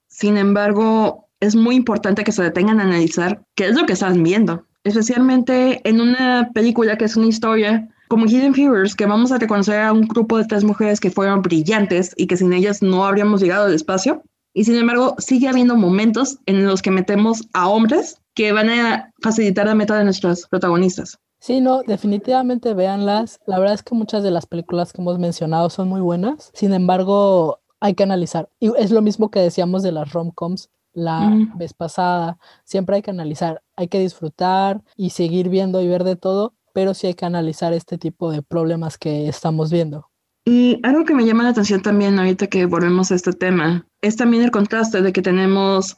[0.09, 4.20] Sin embargo, es muy importante que se detengan a analizar qué es lo que están
[4.24, 9.38] viendo, especialmente en una película que es una historia como Hidden Figures, que vamos a
[9.38, 13.06] reconocer a un grupo de tres mujeres que fueron brillantes y que sin ellas no
[13.06, 14.22] habríamos llegado al espacio.
[14.52, 19.10] Y sin embargo, sigue habiendo momentos en los que metemos a hombres que van a
[19.22, 21.16] facilitar la meta de nuestras protagonistas.
[21.40, 23.40] Sí, no, definitivamente véanlas.
[23.46, 26.50] La verdad es que muchas de las películas que hemos mencionado son muy buenas.
[26.52, 28.50] Sin embargo, hay que analizar.
[28.60, 31.56] Y es lo mismo que decíamos de las rom-coms la mm.
[31.56, 32.36] vez pasada.
[32.64, 36.94] Siempre hay que analizar, hay que disfrutar y seguir viendo y ver de todo, pero
[36.94, 40.08] sí hay que analizar este tipo de problemas que estamos viendo.
[40.44, 44.16] Y algo que me llama la atención también ahorita que volvemos a este tema es
[44.16, 45.96] también el contraste de que tenemos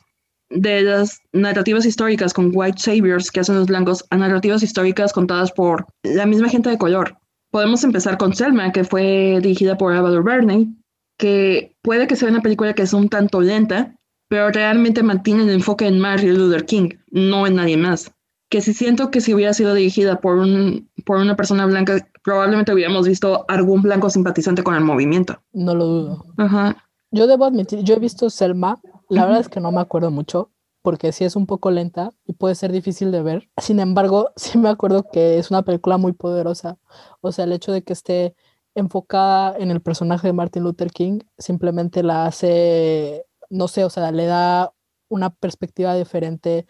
[0.50, 5.50] de las narrativas históricas con white saviors que hacen los blancos a narrativas históricas contadas
[5.50, 7.16] por la misma gente de color.
[7.50, 10.68] Podemos empezar con Selma, que fue dirigida por Ava DuVernay,
[11.18, 13.94] que puede que sea una película que es un tanto lenta,
[14.28, 18.13] pero realmente mantiene el enfoque en Martin Luther King, no en nadie más
[18.54, 22.72] que si siento que si hubiera sido dirigida por, un, por una persona blanca, probablemente
[22.72, 25.42] hubiéramos visto algún blanco simpatizante con el movimiento.
[25.52, 26.26] No lo dudo.
[26.36, 26.76] Ajá.
[27.10, 30.52] Yo debo admitir, yo he visto Selma, la verdad es que no me acuerdo mucho,
[30.82, 33.50] porque sí es un poco lenta y puede ser difícil de ver.
[33.60, 36.78] Sin embargo, sí me acuerdo que es una película muy poderosa.
[37.22, 38.36] O sea, el hecho de que esté
[38.76, 44.12] enfocada en el personaje de Martin Luther King simplemente la hace, no sé, o sea,
[44.12, 44.72] le da
[45.08, 46.66] una perspectiva diferente,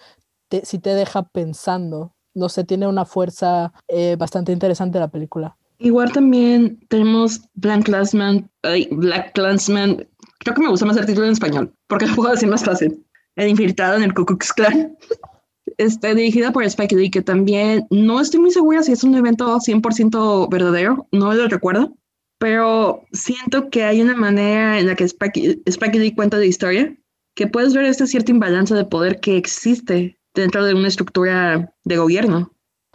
[0.64, 2.14] si te deja pensando.
[2.34, 5.56] No sé, tiene una fuerza eh, bastante interesante la película.
[5.78, 8.48] Igual también tenemos Black Clansman,
[8.90, 10.06] Black Clansman,
[10.38, 13.04] creo que me gusta más el título en español, porque lo puedo decir más fácil.
[13.36, 14.96] El infiltrado en el Ku Klux Klan.
[15.78, 19.58] Está dirigida por Spike Lee, que también no estoy muy segura si es un evento
[19.58, 21.96] 100% verdadero, no lo recuerdo,
[22.38, 26.96] pero siento que hay una manera en la que Spike, Spike Lee cuenta la historia,
[27.34, 31.96] que puedes ver este cierto imbalance de poder que existe dentro de una estructura de
[31.96, 32.50] gobierno.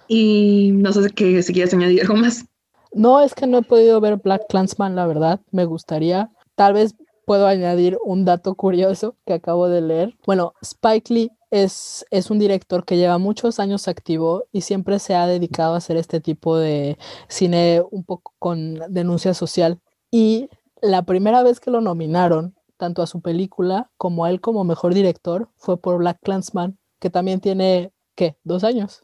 [0.08, 2.46] Y no sé qué, si quieres añadir algo más.
[2.92, 5.40] No, es que no he podido ver Black Clansman, la verdad.
[5.52, 6.32] Me gustaría.
[6.56, 10.18] Tal vez puedo añadir un dato curioso que acabo de leer.
[10.26, 15.14] Bueno, Spike Lee es, es un director que lleva muchos años activo y siempre se
[15.14, 19.80] ha dedicado a hacer este tipo de cine un poco con denuncia social.
[20.10, 20.50] Y
[20.82, 24.96] la primera vez que lo nominaron, tanto a su película como a él como mejor
[24.96, 28.38] director, fue por Black Clansman, que también tiene, ¿qué?
[28.44, 29.04] ¿Dos años?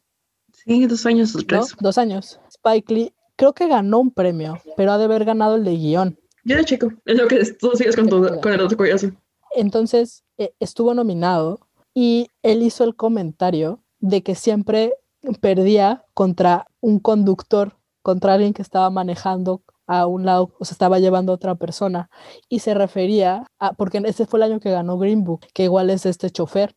[0.51, 1.75] Sí, dos años o tres.
[1.79, 2.39] Dos años.
[2.49, 6.19] Spike Lee creo que ganó un premio, pero ha de haber ganado el de guion.
[6.43, 8.77] De chico, es lo que tú sigues con, tu, con el otro.
[9.55, 11.59] Entonces, eh, estuvo nominado
[11.93, 14.93] y él hizo el comentario de que siempre
[15.41, 20.99] perdía contra un conductor, contra alguien que estaba manejando a un lado, o se estaba
[20.99, 22.09] llevando a otra persona.
[22.47, 25.89] Y se refería a, porque ese fue el año que ganó Green Book, que igual
[25.89, 26.75] es este chofer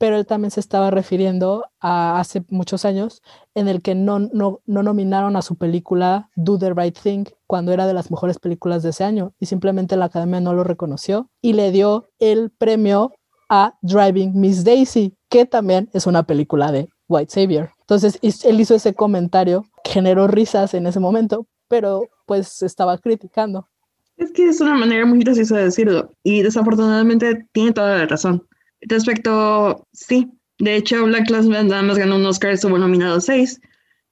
[0.00, 3.20] pero él también se estaba refiriendo a hace muchos años
[3.54, 7.70] en el que no, no, no, nominaron a su película Do the Right Thing cuando
[7.70, 11.28] era de las mejores películas de ese año y simplemente la academia no lo reconoció
[11.42, 13.12] y le dio el premio
[13.50, 17.72] a Driving Miss Daisy, que también es una película de White Savior.
[17.80, 23.68] Entonces él hizo ese comentario, generó risas en ese momento, pero pues estaba criticando.
[24.16, 28.46] Es que es una manera muy graciosa de decirlo y desafortunadamente tiene toda la razón.
[28.82, 33.60] Respecto, sí, de hecho, Black Clansman nada más ganó un Oscar, estuvo nominado seis,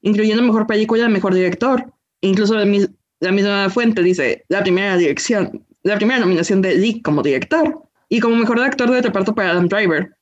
[0.01, 1.93] incluyendo Mejor Película, Mejor Director.
[2.23, 2.64] Incluso la,
[3.33, 8.37] misma fuente dice, la primera dirección, la primera nominación de Lee como director y como
[8.37, 10.16] Mejor Actor de reparto para Adam Driver,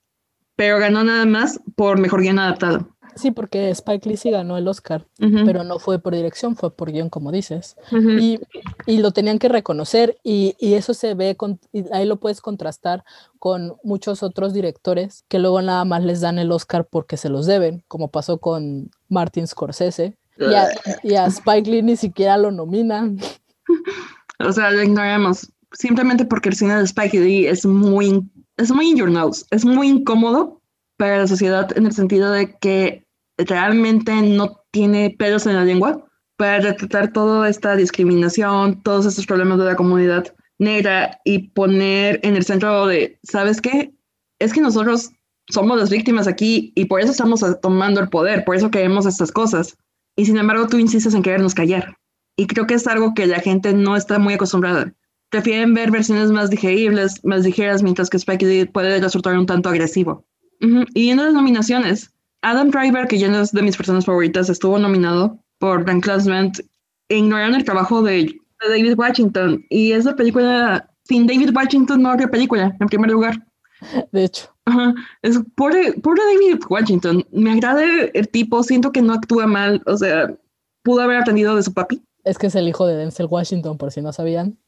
[0.57, 2.96] pero ganó nada más por Mejor Guión Adaptado.
[3.17, 6.93] Sí, porque Spike Lee sí ganó el Oscar, pero no fue por dirección, fue por
[6.93, 7.77] guion, como dices.
[7.91, 8.39] y,
[8.87, 11.59] y, lo tenían que reconocer y, y eso se ve, con,
[11.93, 13.05] ahí lo puedes contrastar
[13.39, 17.47] con muchos otros directores que luego nada más les dan el Oscar porque se los
[17.47, 20.19] deben, como pasó con Martin Scorsese.
[20.39, 20.69] Y a,
[21.03, 23.19] y a Spike Lee ni siquiera lo nominan.
[24.39, 25.51] O sea, lo ignoramos.
[25.73, 28.23] Simplemente porque el cine de Spike Lee es muy,
[28.59, 30.61] es muy in your nose, es muy incómodo
[30.99, 33.06] para la sociedad en el sentido de que
[33.39, 36.05] realmente no tiene pelos en la lengua
[36.37, 42.37] para retratar toda esta discriminación, todos estos problemas de la comunidad negra y poner en
[42.37, 43.95] el centro de, ¿sabes qué?
[44.39, 45.11] Es que nosotros
[45.49, 49.33] somos las víctimas aquí y por eso estamos tomando el poder, por eso queremos estas
[49.33, 49.77] cosas.
[50.17, 51.97] Y sin embargo tú insistes en querernos callar.
[52.37, 54.93] Y creo que es algo que la gente no está muy acostumbrada.
[55.31, 59.69] Prefieren ver versiones más digeribles, más ligeras, mientras que Spike Lee puede resultar un tanto
[59.69, 60.25] agresivo.
[60.95, 62.13] Y en las nominaciones,
[62.43, 66.53] Adam Driver, que ya no es de mis personas favoritas, estuvo nominado por Dan Clansman
[67.09, 69.65] e ignoraron el trabajo de, David Washington.
[69.69, 73.47] Y esa película, sin David Washington no habría película, en primer lugar.
[74.13, 74.51] De hecho.
[75.23, 77.25] Es pobre, David Washington.
[77.33, 79.83] Me agrada el tipo, siento que no actúa mal.
[79.87, 80.35] O sea,
[80.83, 82.03] pudo haber aprendido de su papi.
[82.25, 84.59] Es que es el hijo de Denzel Washington, por si no sabían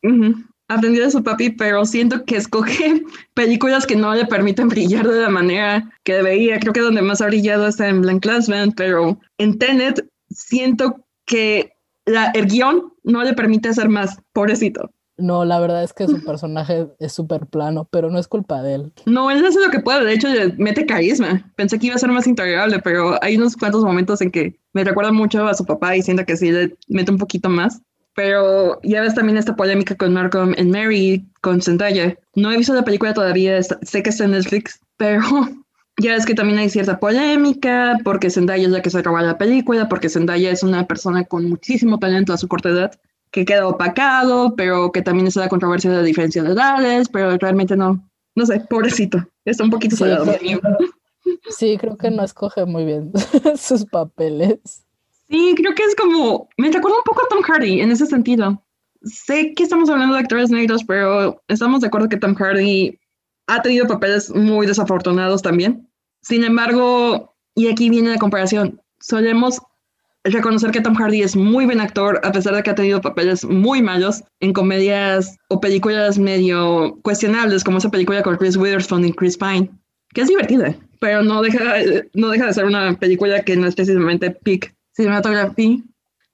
[0.69, 3.03] aprendió de su papi, pero siento que escoge
[3.35, 6.61] películas que no le permiten brillar de la manera que debería.
[6.61, 11.73] Creo que donde más ha brillado está en Blank Classman, pero en Tenet siento que
[12.05, 14.91] la, el guion no le permite hacer más, pobrecito.
[15.19, 18.75] No, la verdad es que su personaje es súper plano, pero no es culpa de
[18.75, 18.93] él.
[19.05, 21.51] No, él hace lo que puede, de hecho le mete carisma.
[21.57, 24.85] Pensé que iba a ser más intolerable, pero hay unos cuantos momentos en que me
[24.85, 27.83] recuerda mucho a su papá y siento que sí le mete un poquito más.
[28.19, 32.19] Pero ya ves también esta polémica con Malcolm and Mary, con Zendaya.
[32.35, 35.23] No he visto la película todavía, sé que está en Netflix, pero
[36.03, 39.39] ya es que también hay cierta polémica porque Zendaya es la que se roba la
[39.39, 42.99] película, porque Zendaya es una persona con muchísimo talento a su corta edad,
[43.31, 47.39] que queda opacado, pero que también está la controversia de la diferencia de edades, pero
[47.39, 48.05] realmente no,
[48.35, 50.27] no sé, pobrecito, está un poquito salado.
[51.51, 53.12] sí, creo que no escoge muy bien
[53.57, 54.88] sus papeles.
[55.29, 58.62] Sí, creo que es como, me recuerda un poco a Tom Hardy en ese sentido.
[59.03, 62.99] Sé que estamos hablando de actores negros, pero estamos de acuerdo que Tom Hardy
[63.47, 65.89] ha tenido papeles muy desafortunados también.
[66.22, 69.61] Sin embargo, y aquí viene la comparación, solemos
[70.24, 73.45] reconocer que Tom Hardy es muy buen actor, a pesar de que ha tenido papeles
[73.45, 79.12] muy malos en comedias o películas medio cuestionables, como esa película con Chris Witherspoon y
[79.12, 79.70] Chris Pine,
[80.14, 81.76] que es divertida, pero no deja,
[82.14, 85.78] no deja de ser una película que no es precisamente peak cinematografía.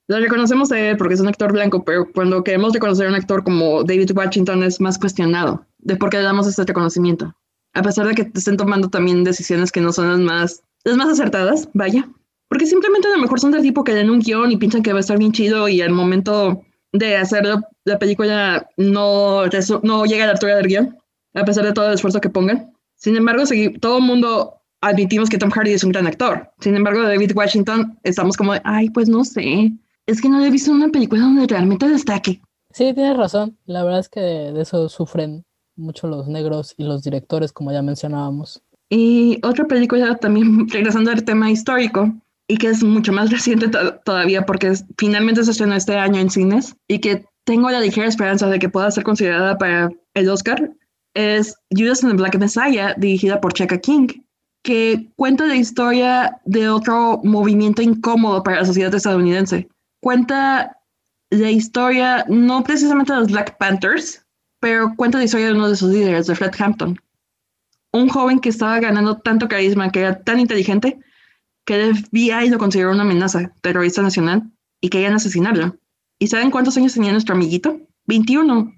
[0.07, 3.15] Lo reconocemos de él porque es un actor blanco, pero cuando queremos reconocer a un
[3.15, 7.33] actor como David Washington es más cuestionado de por qué le damos este reconocimiento.
[7.73, 11.09] A pesar de que estén tomando también decisiones que no son las más, las más
[11.09, 12.07] acertadas, vaya.
[12.47, 14.93] Porque simplemente a lo mejor son del tipo que leen un guion y piensan que
[14.93, 16.61] va a estar bien chido y al momento
[16.91, 17.43] de hacer
[17.83, 19.43] la, película no,
[19.83, 20.97] no llega a la altura del guion,
[21.33, 22.73] a pesar de todo el esfuerzo que pongan.
[22.95, 23.43] Sin embargo,
[23.79, 26.51] todo el mundo admitimos que Tom Hardy es un gran actor.
[26.59, 29.71] Sin embargo, David Washington estamos como, ay, pues no sé.
[30.05, 32.41] Es que no he visto una película donde realmente destaque.
[32.71, 33.57] Sí, tienes razón.
[33.65, 37.81] La verdad es que de eso sufren mucho los negros y los directores, como ya
[37.81, 38.61] mencionábamos.
[38.89, 42.13] Y otra película también, regresando al tema histórico,
[42.47, 43.69] y que es mucho más reciente
[44.03, 48.47] todavía porque finalmente se estrenó este año en cines y que tengo la ligera esperanza
[48.47, 50.71] de que pueda ser considerada para el Oscar,
[51.13, 54.07] es Judas and the Black Messiah, dirigida por Chaka King,
[54.65, 59.69] que cuenta la historia de otro movimiento incómodo para la sociedad estadounidense.
[60.01, 60.75] Cuenta
[61.29, 64.25] la historia no precisamente de los Black Panthers,
[64.59, 66.99] pero cuenta la historia de uno de sus líderes, de Fred Hampton.
[67.93, 70.99] Un joven que estaba ganando tanto carisma, que era tan inteligente,
[71.63, 74.51] que el FBI lo consideró una amenaza terrorista nacional
[74.81, 75.77] y querían asesinarlo.
[76.17, 77.79] ¿Y saben cuántos años tenía nuestro amiguito?
[78.07, 78.73] 21.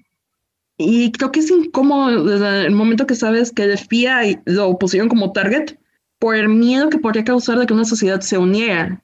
[0.78, 5.10] Y creo que es incómodo desde el momento que sabes que el FBI lo pusieron
[5.10, 5.78] como target
[6.20, 9.02] por el miedo que podría causar de que una sociedad se uniera.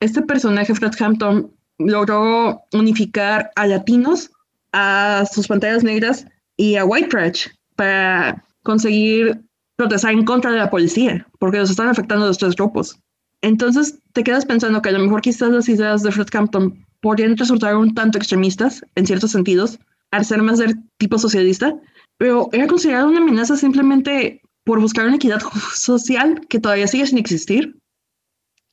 [0.00, 4.30] Este personaje, Fred Hampton, logró unificar a latinos,
[4.72, 6.26] a sus pantallas negras
[6.56, 9.40] y a white trash para conseguir
[9.76, 12.98] protestar en contra de la policía, porque los están afectando los tres grupos.
[13.42, 17.36] Entonces te quedas pensando que a lo mejor quizás las ideas de Fred Campton podrían
[17.36, 19.78] resultar un tanto extremistas, en ciertos sentidos,
[20.16, 21.78] al ser más del tipo socialista,
[22.18, 25.40] pero era considerado una amenaza simplemente por buscar una equidad
[25.74, 27.78] social que todavía sigue sin existir.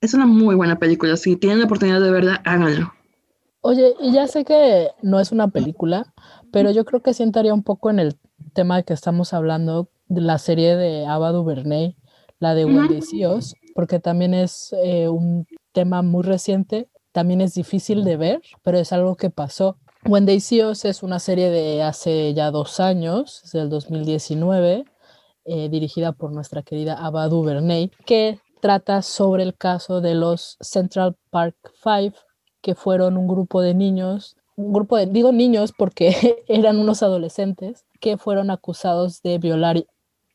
[0.01, 2.91] Es una muy buena película, si tienen la oportunidad de verla, háganlo.
[3.61, 6.13] Oye, y ya sé que no es una película,
[6.51, 8.17] pero yo creo que sientaría un poco en el
[8.53, 11.95] tema de que estamos hablando la serie de Ava DuVernay,
[12.39, 18.03] la de Wendy Seals, porque también es eh, un tema muy reciente, también es difícil
[18.03, 19.77] de ver, pero es algo que pasó.
[20.05, 24.83] Wendy Seals es una serie de hace ya dos años, es del 2019,
[25.45, 31.15] eh, dirigida por nuestra querida Ava DuVernay, que trata sobre el caso de los Central
[31.29, 32.13] Park Five,
[32.61, 37.85] que fueron un grupo de niños, un grupo de, digo niños porque eran unos adolescentes
[38.01, 39.85] que fueron acusados de violar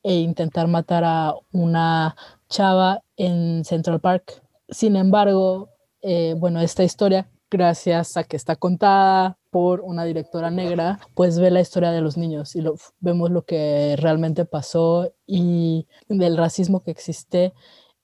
[0.03, 2.17] e intentar matar a una
[2.49, 4.43] chava en Central Park.
[4.71, 5.69] Sin embargo,
[6.01, 11.51] eh, bueno, esta historia, gracias a que está contada por una directora negra, pues ve
[11.51, 12.63] la historia de los niños y
[13.01, 17.55] vemos lo que realmente pasó y del racismo que existe,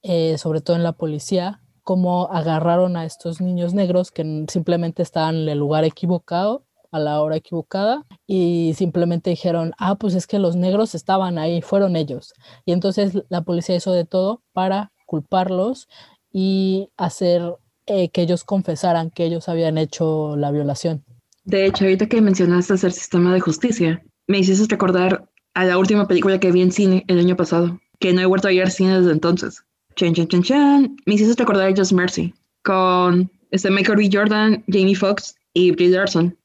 [0.02, 5.36] eh, sobre todo en la policía, cómo agarraron a estos niños negros que simplemente estaban
[5.36, 6.64] en el lugar equivocado
[6.94, 11.60] a la hora equivocada y simplemente dijeron, ah, pues es que los negros estaban ahí,
[11.60, 12.34] fueron ellos.
[12.64, 15.88] Y entonces la policía hizo de todo para culparlos
[16.32, 21.04] y hacer eh, que ellos confesaran que ellos habían hecho la violación.
[21.44, 26.08] De hecho, ahorita que mencionaste el sistema de justicia, me hiciste recordar a la última
[26.08, 28.70] película que vi en cine el año pasado, que no he vuelto a ir al
[28.70, 29.62] cine desde entonces.
[29.96, 30.96] Chan, chan, chan, chan.
[31.06, 34.08] Me hiciste recordar a Just Mercy, con este Michael B.
[34.12, 36.36] Jordan, Jamie Foxx y Brie Larson.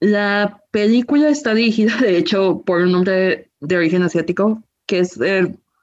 [0.00, 5.18] La película está dirigida, de hecho, por un hombre de origen asiático, que es,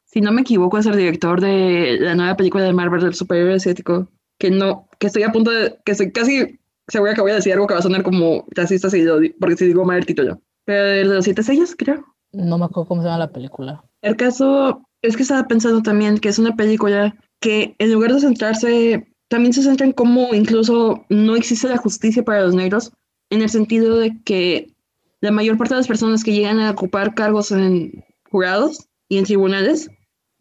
[0.06, 3.56] si no me equivoco, es el director de la nueva película de Marvel del superhéroe
[3.56, 4.08] asiático,
[4.42, 7.54] que no, que estoy a punto de, que estoy casi segura que voy a decir
[7.54, 9.06] algo que va a sonar como racista si
[9.40, 10.42] porque si digo mal el título.
[10.66, 12.04] Pero de los siete sellos, creo.
[12.32, 13.84] No me acuerdo cómo se llama la película.
[14.02, 18.22] El caso es que estaba pensando también que es una película que en lugar de
[18.22, 22.92] centrarse, también se centra en cómo incluso no existe la justicia para los negros,
[23.30, 24.74] en el sentido de que
[25.20, 29.26] la mayor parte de las personas que llegan a ocupar cargos en jurados y en
[29.26, 29.88] tribunales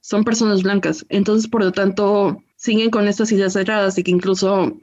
[0.00, 1.04] son personas blancas.
[1.10, 4.78] Entonces, por lo tanto, siguen con estas ideas cerradas y que incluso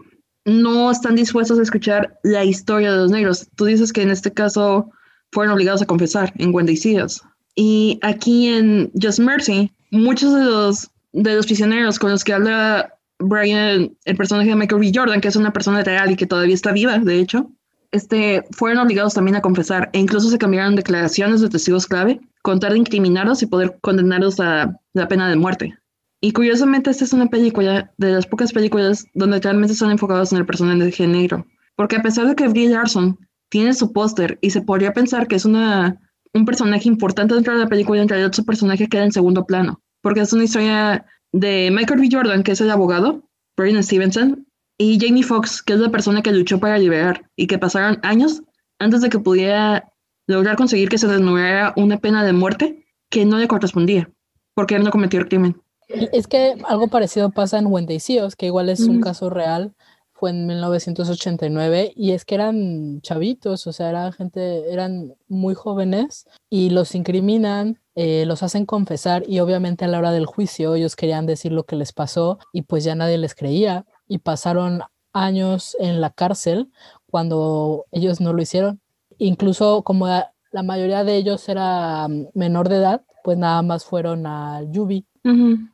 [0.45, 3.47] no están dispuestos a escuchar la historia de los negros.
[3.55, 4.89] Tú dices que en este caso
[5.31, 7.21] fueron obligados a confesar en Wendy Seals.
[7.55, 12.95] Y aquí en Just Mercy, muchos de los, de los prisioneros con los que habla
[13.19, 14.91] Brian, el personaje de Michael B.
[14.93, 17.51] Jordan, que es una persona real y que todavía está viva, de hecho,
[17.91, 22.59] este, fueron obligados también a confesar e incluso se cambiaron declaraciones de testigos clave con
[22.59, 25.77] tal de incriminarlos y poder condenarlos a la pena de muerte.
[26.19, 30.39] Y curiosamente esta es una película de las pocas películas donde realmente están enfocados en
[30.39, 31.45] el personaje de género,
[31.75, 35.35] porque a pesar de que Brie Larson tiene su póster y se podría pensar que
[35.35, 36.01] es una,
[36.33, 39.81] un personaje importante dentro de la película, en realidad su personaje queda en segundo plano,
[40.01, 42.09] porque es una historia de Michael B.
[42.11, 44.47] Jordan, que es el abogado, Brian Stevenson,
[44.79, 48.43] y Jamie Foxx, que es la persona que luchó para liberar y que pasaron años
[48.79, 49.91] antes de que pudiera
[50.27, 54.09] lograr conseguir que se desnudiera una pena de muerte que no le correspondía,
[54.53, 55.61] porque él no cometió el crimen.
[55.87, 57.99] Es que algo parecido pasa en Wendy
[58.37, 59.73] que igual es un caso real,
[60.11, 66.27] fue en 1989, y es que eran chavitos, o sea, eran gente, eran muy jóvenes,
[66.49, 70.95] y los incriminan, eh, los hacen confesar, y obviamente a la hora del juicio ellos
[70.95, 74.81] querían decir lo que les pasó, y pues ya nadie les creía, y pasaron
[75.13, 76.71] años en la cárcel
[77.09, 78.81] cuando ellos no lo hicieron.
[79.17, 84.25] Incluso como la mayoría de ellos era mm, menor de edad, pues nada más fueron
[84.25, 85.05] a Yubi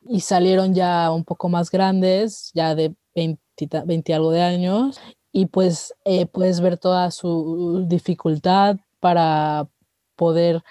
[0.08, 5.00] y salieron ya un poco más grandes, ya de 20, algo de años,
[5.32, 9.68] y pues eh, puedes ver toda su dificultad para
[10.16, 10.62] poder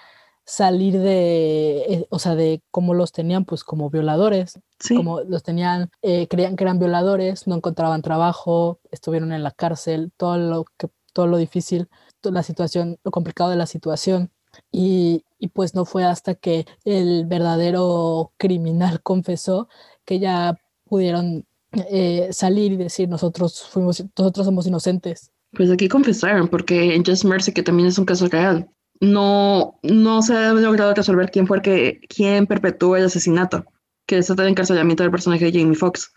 [0.44, 5.90] salir de, eh, o sea, de cómo los tenían, pues como violadores, como los tenían,
[6.02, 10.88] eh, creían que eran violadores, no encontraban trabajo, estuvieron en la cárcel, todo lo que,
[11.12, 11.88] todo lo difícil,
[12.20, 14.30] toda la situación, lo complicado de la situación.
[14.70, 19.68] Y, y pues no fue hasta que el verdadero criminal confesó
[20.06, 21.44] que ya pudieron
[21.90, 25.30] eh, salir y decir nosotros fuimos, nosotros somos inocentes.
[25.52, 28.70] Pues aquí confesaron, porque en Just Mercy, que también es un caso real,
[29.00, 33.66] no, no se ha logrado resolver quién fue el que, quién perpetuó el asesinato,
[34.06, 36.10] que está el encarcelamiento del personaje de Jamie Foxx,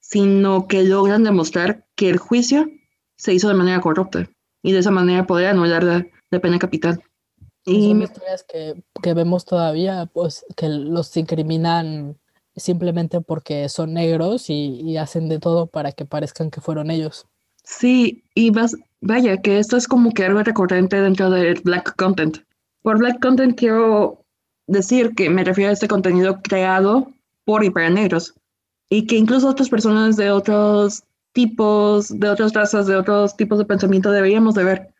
[0.00, 2.68] sino que logran demostrar que el juicio
[3.16, 4.28] se hizo de manera corrupta
[4.60, 7.00] y de esa manera poder anular la, la pena capital.
[7.64, 12.16] Y son historias que, que, vemos todavía, pues que los incriminan
[12.56, 17.26] simplemente porque son negros y, y, hacen de todo para que parezcan que fueron ellos.
[17.62, 22.38] Sí, y vas, vaya, que esto es como que algo recurrente dentro del black content.
[22.82, 24.24] Por black content quiero
[24.66, 27.12] decir que me refiero a este contenido creado
[27.44, 28.34] por y para negros
[28.88, 33.64] y que incluso otras personas de otros tipos, de otras razas, de otros tipos de
[33.64, 34.91] pensamiento deberíamos de ver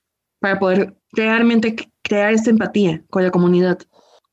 [0.42, 3.78] para poder realmente crear esta empatía con la comunidad.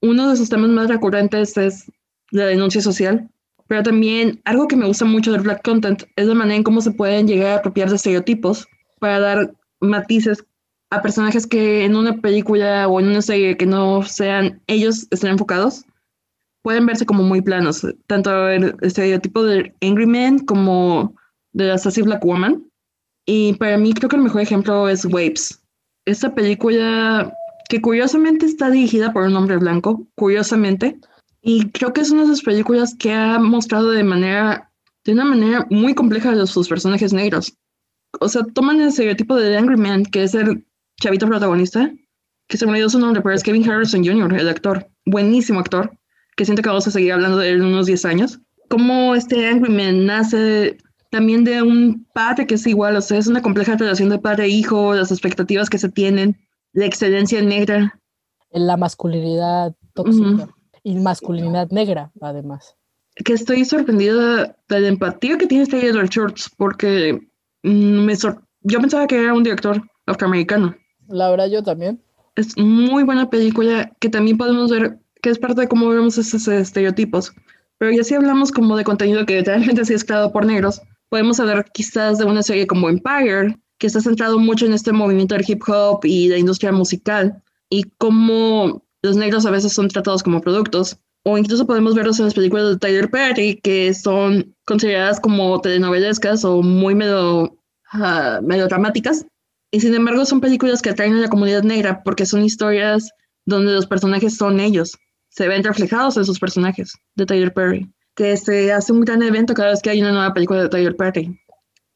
[0.02, 1.90] Uno de sus temas más recurrentes es
[2.32, 3.30] la denuncia social,
[3.68, 6.82] pero también algo que me gusta mucho del black content es la manera en cómo
[6.82, 8.68] se pueden llegar a apropiar de estereotipos
[9.00, 10.44] para dar matices
[10.90, 15.32] a personajes que en una película o en una serie que no sean ellos estén
[15.32, 15.86] enfocados,
[16.64, 21.14] pueden verse como muy planos, tanto el estereotipo del Angry Man como
[21.54, 22.66] de la Sassy Black Woman.
[23.28, 25.62] Y para mí creo que el mejor ejemplo es Waves.
[26.06, 27.34] Esta película
[27.70, 31.00] que curiosamente está dirigida por un hombre blanco, curiosamente,
[31.42, 34.72] y creo que es una de esas películas que ha mostrado de manera,
[35.06, 37.54] de una manera muy compleja a sus personajes negros.
[38.20, 40.66] O sea, toman el estereotipo de Angry Man, que es el
[41.00, 41.94] chavito protagonista,
[42.48, 45.96] que se me olvidó su nombre, pero es Kevin Harrison Jr., el actor, buenísimo actor,
[46.36, 48.40] que siento que vamos a seguir hablando de él en unos 10 años.
[48.68, 50.78] Como este Angry Man nace
[51.10, 54.94] también de un padre que es igual, o sea, es una compleja relación de padre-hijo,
[54.94, 56.38] las expectativas que se tienen,
[56.74, 58.00] la excelencia negra.
[58.52, 60.50] La masculinidad tóxica
[60.84, 62.76] y masculinidad negra, además.
[63.16, 67.20] Que estoy sorprendida de la empatía que tiene este Edward Shorts, porque
[67.64, 68.16] mm, me
[68.62, 70.76] yo pensaba que era un director afroamericano.
[71.08, 72.02] La verdad, yo también.
[72.36, 76.48] Es muy buena película que también podemos ver que es parte de cómo vemos esos
[76.48, 77.34] estereotipos.
[77.78, 81.40] Pero ya si hablamos como de contenido que realmente sí es creado por negros, podemos
[81.40, 85.46] hablar quizás de una serie como Empire, que está centrado mucho en este movimiento del
[85.48, 90.42] hip hop y la industria musical y cómo los negros a veces son tratados como
[90.42, 90.98] productos.
[91.24, 96.46] O incluso podemos verlos en las películas de Tyler Perry, que son consideradas como telenovelescas
[96.46, 97.44] o muy medio,
[97.94, 99.26] uh, medio dramáticas.
[99.72, 103.12] Y sin embargo son películas que atraen a la comunidad negra porque son historias
[103.46, 104.98] donde los personajes son ellos.
[105.30, 107.90] Se ven reflejados en sus personajes de Tyler Perry.
[108.20, 110.94] Que se hace un gran evento cada vez que hay una nueva película de Tyler
[110.98, 111.40] Perry.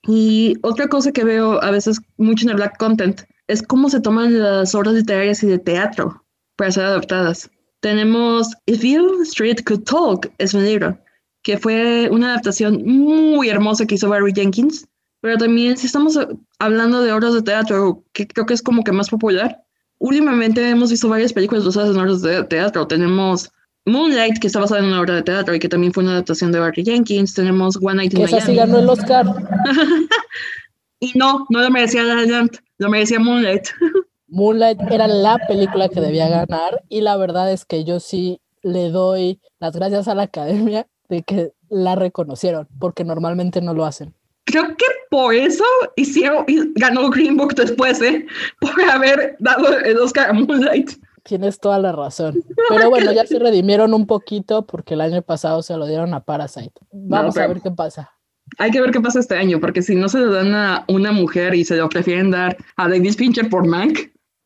[0.08, 4.00] Y otra cosa que veo a veces mucho en el black content es cómo se
[4.00, 6.24] toman las obras literarias y de teatro
[6.56, 7.52] para ser adaptadas.
[7.82, 10.98] Tenemos If You Street Could Talk, es un libro,
[11.42, 14.88] que fue una adaptación muy hermosa que hizo Barry Jenkins,
[15.20, 16.18] pero también si estamos
[16.58, 19.62] hablando de obras de teatro, que creo que es como que más popular,
[20.00, 22.88] últimamente hemos visto varias películas basadas en obras de teatro.
[22.88, 23.52] Tenemos
[23.86, 26.52] Moonlight, que está basada en una obra de teatro y que también fue una adaptación
[26.52, 27.34] de Barry Jenkins.
[27.34, 29.26] Tenemos One Night in Esa sí ganó el Oscar.
[31.00, 33.68] y no, no lo merecía La Land, lo merecía Moonlight.
[34.28, 38.90] Moonlight era la película que debía ganar y la verdad es que yo sí le
[38.90, 44.14] doy las gracias a la academia de que la reconocieron, porque normalmente no lo hacen.
[44.46, 45.64] Creo que por eso
[45.96, 48.26] hicieron, ganó Green Book después, ¿eh?
[48.60, 50.92] Por haber dado el Oscar a Moonlight.
[51.24, 52.44] Tienes toda la razón.
[52.70, 56.20] Pero bueno, ya se redimieron un poquito porque el año pasado se lo dieron a
[56.20, 56.74] Parasite.
[56.92, 58.12] Vamos a ver qué pasa.
[58.58, 61.12] hay que ver qué pasa este año, porque si no se lo dan a una
[61.12, 64.00] mujer y se lo prefieren dar a David Fincher por Mank.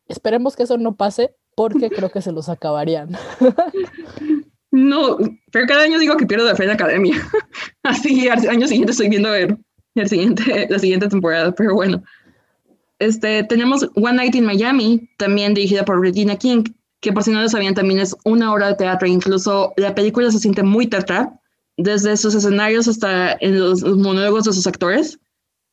[0.07, 3.17] Esperemos que eso no pase, porque creo que se los acabarían.
[4.69, 5.17] No,
[5.51, 7.15] pero cada año digo que pierdo la fe en la academia.
[7.83, 9.57] Así, al año siguiente estoy viendo el,
[9.95, 12.03] el siguiente, la siguiente temporada, pero bueno.
[12.99, 16.63] Este, tenemos One Night in Miami, también dirigida por Regina King,
[16.99, 19.07] que por si no lo sabían, también es una obra de teatro.
[19.07, 21.31] Incluso la película se siente muy teatral,
[21.77, 25.19] desde sus escenarios hasta en los, monólogos de sus actores.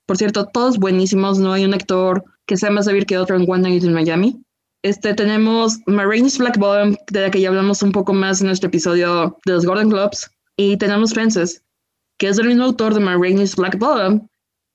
[0.07, 3.51] Por cierto, todos buenísimos, no hay un actor que sea más débil que otro en
[3.51, 4.45] One Night in Miami.
[4.83, 8.68] Este, tenemos Marines Black Bottom, de la que ya hablamos un poco más en nuestro
[8.68, 10.31] episodio de los Golden Globes.
[10.59, 11.62] Y tenemos Fences,
[12.18, 14.29] que es del mismo autor de Marines Black Bottom,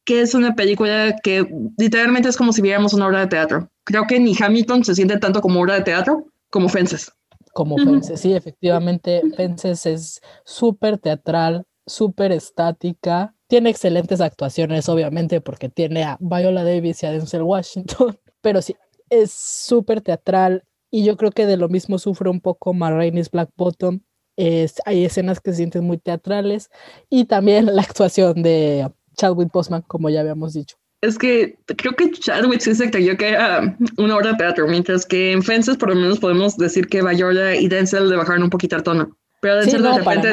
[0.10, 1.48] que es una película que
[1.78, 3.70] literalmente es como si viéramos una obra de teatro.
[3.84, 7.12] Creo que ni Hamilton se siente tanto como obra de teatro como Fences.
[7.54, 13.36] Como Fences, sí, efectivamente, Fences es súper teatral, súper estática.
[13.46, 18.76] Tiene excelentes actuaciones, obviamente, porque tiene a Viola Davis y a Denzel Washington, pero sí,
[19.12, 23.52] es súper teatral y yo creo que de lo mismo sufre un poco Marraine's Black
[23.56, 24.00] Bottom.
[24.38, 26.72] Es, hay escenas que se sienten muy teatrales
[27.12, 28.90] y también la actuación de
[29.20, 30.78] Chadwick Boseman, como ya habíamos dicho.
[31.02, 35.06] Es que creo que Chadwick sí se creyó que era una obra de teatro, mientras
[35.06, 38.50] que en Fences por lo menos podemos decir que Viola y Denzel le bajaron un
[38.50, 39.18] poquito el tono.
[39.42, 40.30] Pero Denzel de, repente,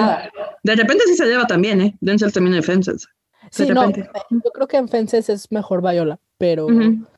[0.62, 1.96] de repente sí se lleva también, ¿eh?
[2.00, 3.06] Denzel también en Fences.
[3.50, 6.68] Sí, no, yo creo que en Fences es mejor Viola, pero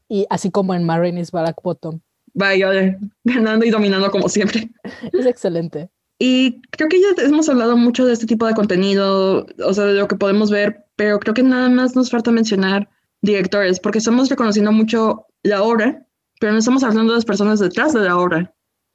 [0.09, 2.01] y así como en Marines Black Bottom.
[2.35, 4.71] Viola, ganando y dominando como siempre.
[5.13, 5.89] Es excelente.
[6.19, 9.95] Y creo que ya hemos hablado mucho de este tipo de contenido, o sea, de
[9.95, 12.89] lo que podemos ver, pero creo que nada más nos falta mencionar
[13.23, 16.05] directores, porque estamos reconociendo mucho la obra,
[16.41, 18.53] pero no estamos hablando de las personas detrás de la obra.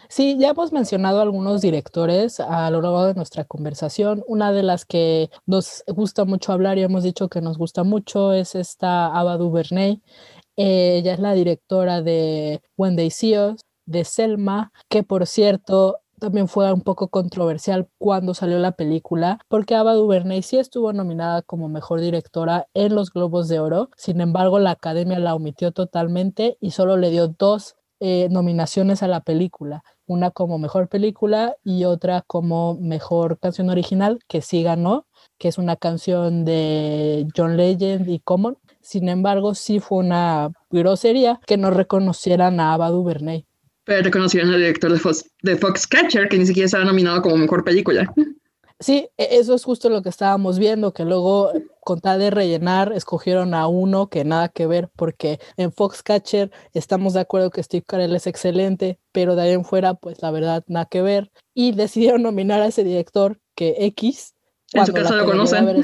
[0.10, 4.22] Sí, ya hemos mencionado algunos directores a lo largo de nuestra conversación.
[4.28, 8.34] Una de las que nos gusta mucho hablar y hemos dicho que nos gusta mucho
[8.34, 10.02] es esta Ava DuVernay.
[10.58, 16.48] ella es la directora de When They See Us, de Selma, que por cierto también
[16.48, 21.68] fue un poco controversial cuando salió la película, porque Ava DuVernay sí estuvo nominada como
[21.68, 26.72] mejor directora en los Globos de Oro, sin embargo la academia la omitió totalmente y
[26.72, 32.24] solo le dio dos eh, nominaciones a la película, una como mejor película y otra
[32.26, 35.08] como mejor canción original, que sí ganó,
[35.38, 38.58] que es una canción de John Legend y Common.
[38.80, 43.46] Sin embargo, sí fue una grosería que no reconocieran a Ava DuVernay.
[43.86, 47.64] Pero reconocieron al director de, Fox, de Foxcatcher, que ni siquiera estaba nominado como mejor
[47.64, 48.12] película.
[48.80, 52.92] Sí, e, eso es justo lo que estábamos viendo, que luego, con tal de rellenar,
[52.94, 57.86] escogieron a uno que nada que ver, porque en Foxcatcher estamos de acuerdo que Steve
[57.88, 61.32] Carell es excelente, pero de ahí en fuera, pues la verdad, nada que ver.
[61.54, 64.34] Y decidieron nominar a ese director que X.
[64.74, 65.84] En su caso lo conocen.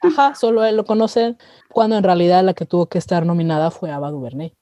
[0.00, 1.36] Ajá, solo él lo conoce,
[1.68, 4.54] cuando en realidad la que tuvo que estar nominada fue Ava DuVernay.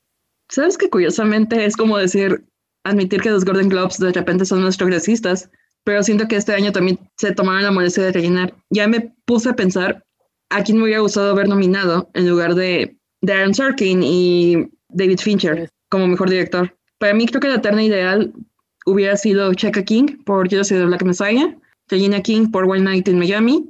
[0.49, 2.47] ¿Sabes que curiosamente es como decir,
[2.91, 5.51] admitir que los Golden Globes de repente son más progresistas,
[5.84, 8.55] pero siento que este año también se tomaron la molestia de rellenar.
[8.70, 10.05] Ya me puse a pensar
[10.51, 15.18] a quién me hubiera gustado haber nominado en lugar de, de Aaron Sorkin y David
[15.20, 16.76] Fincher como mejor director.
[16.99, 18.32] Para mí creo que la terna ideal
[18.87, 21.57] hubiera sido Cheka King por Judas the Black Messiah,
[21.89, 23.64] Regina King por One Night in Miami,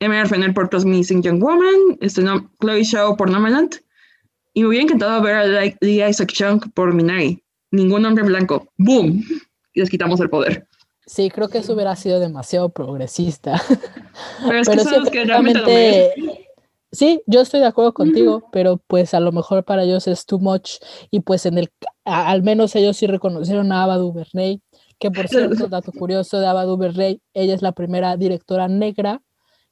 [0.00, 3.80] Emma Fenner por Promising Young Woman, este, no, Chloe Shaw por Nomadland,
[4.54, 5.46] y me hubiera encantado ver a
[5.80, 7.41] Lee Isaac Chung por Minari
[7.72, 8.68] ningún hombre blanco.
[8.78, 9.24] ¡Boom!
[9.74, 10.68] Y les quitamos el poder.
[11.04, 13.60] Sí, creo que eso hubiera sido demasiado progresista.
[14.46, 16.14] Pero es que son los que realmente
[16.92, 20.38] Sí, yo estoy de acuerdo contigo, pero pues a lo mejor para ellos es too
[20.38, 20.72] much
[21.10, 21.70] y pues en el
[22.04, 24.60] al menos ellos sí reconocieron a Ava DuVernay,
[24.98, 29.22] que por cierto, dato curioso de Ava DuVernay, ella es la primera directora negra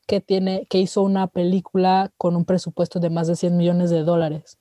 [0.06, 4.02] que tiene que hizo una película con un presupuesto de más de 100 millones de
[4.02, 4.56] dólares.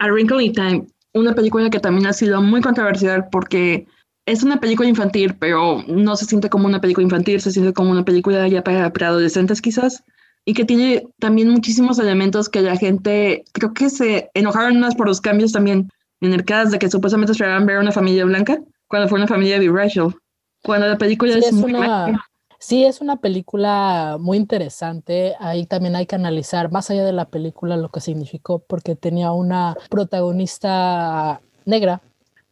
[0.00, 3.86] A Wrinkle in Time una película que también ha sido muy controversial porque
[4.26, 7.90] es una película infantil, pero no se siente como una película infantil, se siente como
[7.90, 10.04] una película ya para, adolescentes quizás,
[10.44, 15.08] y que tiene también muchísimos elementos que la gente creo que se enojaron más por
[15.08, 19.08] los cambios también en el caso de que supuestamente esperaban ver una familia blanca cuando
[19.08, 20.14] fue una familia biracial.
[20.62, 22.22] Cuando la película es, muy una,
[22.62, 25.34] Sí, es una película muy interesante.
[25.40, 29.32] Ahí también hay que analizar, más allá de la película, lo que significó, porque tenía
[29.32, 32.02] una protagonista negra.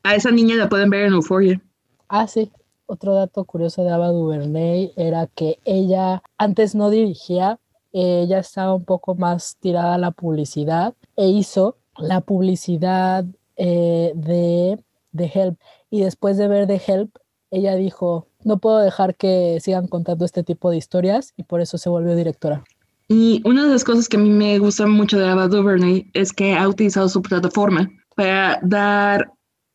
[0.03, 1.61] A esa niña la pueden ver en Euphoria.
[2.09, 2.51] Ah, sí.
[2.87, 7.61] Otro dato curioso de Ava DuVernay era que ella antes no dirigía,
[7.93, 13.27] ella estaba un poco más tirada a la publicidad e hizo la publicidad
[13.57, 14.83] eh, de,
[15.13, 15.61] de Help.
[15.91, 17.19] Y después de ver The Help,
[17.51, 21.79] ella dijo, no puedo dejar que sigan contando este tipo de historias y por eso
[21.79, 22.65] se volvió directora.
[23.07, 26.33] Y una de las cosas que a mí me gusta mucho de Ava DuVernay es
[26.33, 29.31] que ha utilizado su plataforma para dar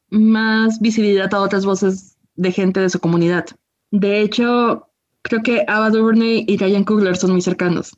[0.09, 3.45] más visibilidad a otras voces de gente de su comunidad.
[3.91, 4.87] De hecho,
[5.23, 7.97] creo que Ava DuVernay y Ryan Coogler son muy cercanos.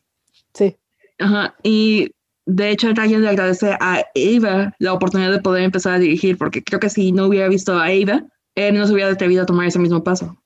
[0.54, 0.78] Sí.
[1.20, 1.56] Ajá.
[1.64, 2.12] Y
[2.46, 6.64] de hecho, Ryan le agradece a Eva la oportunidad de poder empezar a dirigir, porque
[6.64, 8.24] creo que si no hubiera visto a Eva,
[8.56, 10.38] él no se hubiera atrevido a tomar ese mismo paso.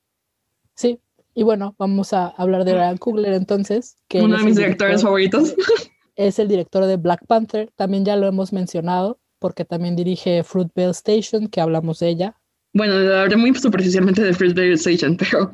[0.79, 0.97] Sí,
[1.35, 3.97] y bueno, vamos a hablar de Ryan Coogler entonces.
[4.07, 5.53] Que Uno de mis directores favoritos.
[6.15, 10.91] Es el director de Black Panther, también ya lo hemos mencionado, porque también dirige Fruitvale
[10.91, 12.35] Station, que hablamos de ella.
[12.73, 15.53] Bueno, hablé muy superficialmente de Fruitvale Station, pero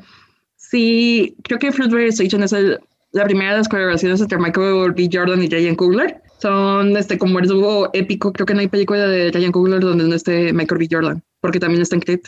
[0.56, 2.52] sí, creo que Fruitvale Station es
[3.12, 5.08] la primera de las colaboraciones entre Michael B.
[5.12, 6.20] Jordan y Ryan Coogler.
[6.38, 8.32] Son este, como el dúo épico.
[8.32, 10.88] Creo que no hay película de Ryan Coogler donde no esté Michael B.
[10.90, 12.20] Jordan, porque también está en Creed.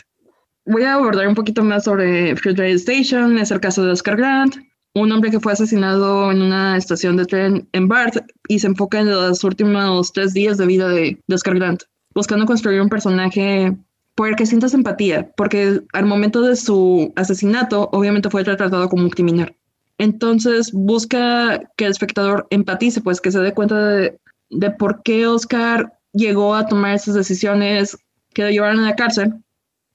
[0.71, 3.39] Voy a abordar un poquito más sobre Fruitvale Station.
[3.39, 4.55] Es el caso de Oscar Grant,
[4.93, 8.17] un hombre que fue asesinado en una estación de tren en Barth
[8.47, 11.81] y se enfoca en los últimos tres días de vida de, de Oscar Grant,
[12.13, 13.75] buscando construir un personaje
[14.13, 19.05] por el que sientas empatía, porque al momento de su asesinato obviamente fue retratado como
[19.05, 19.55] un criminal.
[19.97, 24.19] Entonces busca que el espectador empatice, pues que se dé cuenta de,
[24.51, 27.97] de por qué Oscar llegó a tomar esas decisiones
[28.35, 29.33] que lo llevaron a la cárcel,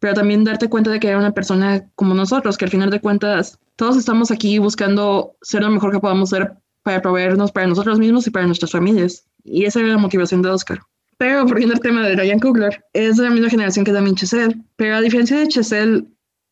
[0.05, 3.01] pero también darte cuenta de que era una persona como nosotros, que al final de
[3.01, 6.53] cuentas todos estamos aquí buscando ser lo mejor que podamos ser
[6.83, 9.25] para proveernos para nosotros mismos y para nuestras familias.
[9.45, 10.81] Y esa era la motivación de Oscar.
[11.17, 14.63] Pero volviendo al tema de Ryan Coogler, es de la misma generación que también Chesel,
[14.77, 16.07] pero a diferencia de Chesel,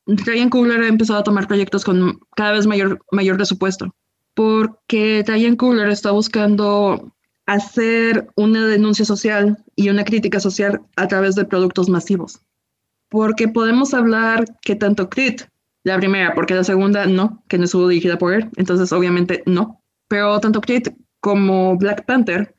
[0.07, 3.95] Ryan Coogler ha empezado a tomar proyectos con cada vez mayor, mayor presupuesto,
[4.33, 7.13] porque Ryan Coogler está buscando
[7.45, 12.41] hacer una denuncia social y una crítica social a través de productos masivos.
[13.13, 15.43] Porque podemos hablar que tanto Crit
[15.85, 19.83] la primera, porque la segunda no, que no estuvo dirigida por él, entonces obviamente no.
[20.09, 20.89] Pero tanto Creed
[21.21, 22.55] como Black Panther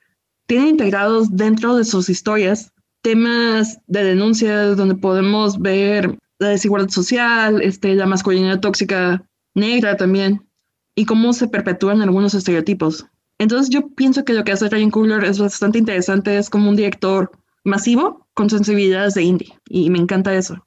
[0.47, 2.71] tienen integrados dentro de sus historias
[3.01, 9.25] temas de denuncia donde podemos ver la desigualdad social, este, la masculinidad tóxica
[9.55, 10.47] negra también,
[10.95, 13.07] y cómo se perpetúan algunos estereotipos.
[13.39, 16.75] Entonces yo pienso que lo que hace Ryan Coogler es bastante interesante, es como un
[16.75, 17.31] director
[17.63, 20.65] masivo con sensibilidades de indie, y me encanta eso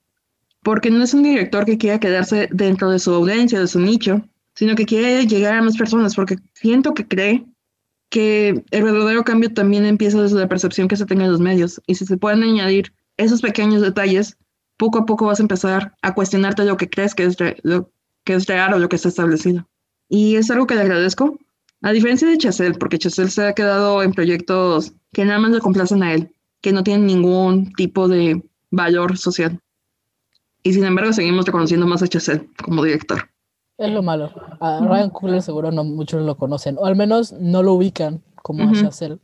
[0.67, 4.21] porque no es un director que quiera quedarse dentro de su audiencia, de su nicho,
[4.53, 7.45] sino que quiere llegar a más personas, porque siento que cree
[8.09, 11.81] que el verdadero cambio también empieza desde la percepción que se tenga en los medios.
[11.87, 14.35] Y si se pueden añadir esos pequeños detalles,
[14.75, 17.89] poco a poco vas a empezar a cuestionarte lo que crees que es, lo
[18.25, 19.65] que es real o lo que está establecido.
[20.09, 21.39] Y es algo que le agradezco,
[21.81, 25.61] a diferencia de Chazelle, porque Chazelle se ha quedado en proyectos que nada más le
[25.61, 26.29] complacen a él,
[26.61, 29.59] que no tienen ningún tipo de valor social.
[30.63, 33.29] Y sin embargo, seguimos reconociendo más a Chazelle como director.
[33.77, 34.31] Es lo malo.
[34.59, 38.63] A Ryan Coogler seguro no muchos lo conocen, o al menos no lo ubican como
[38.63, 39.19] a Chazelle.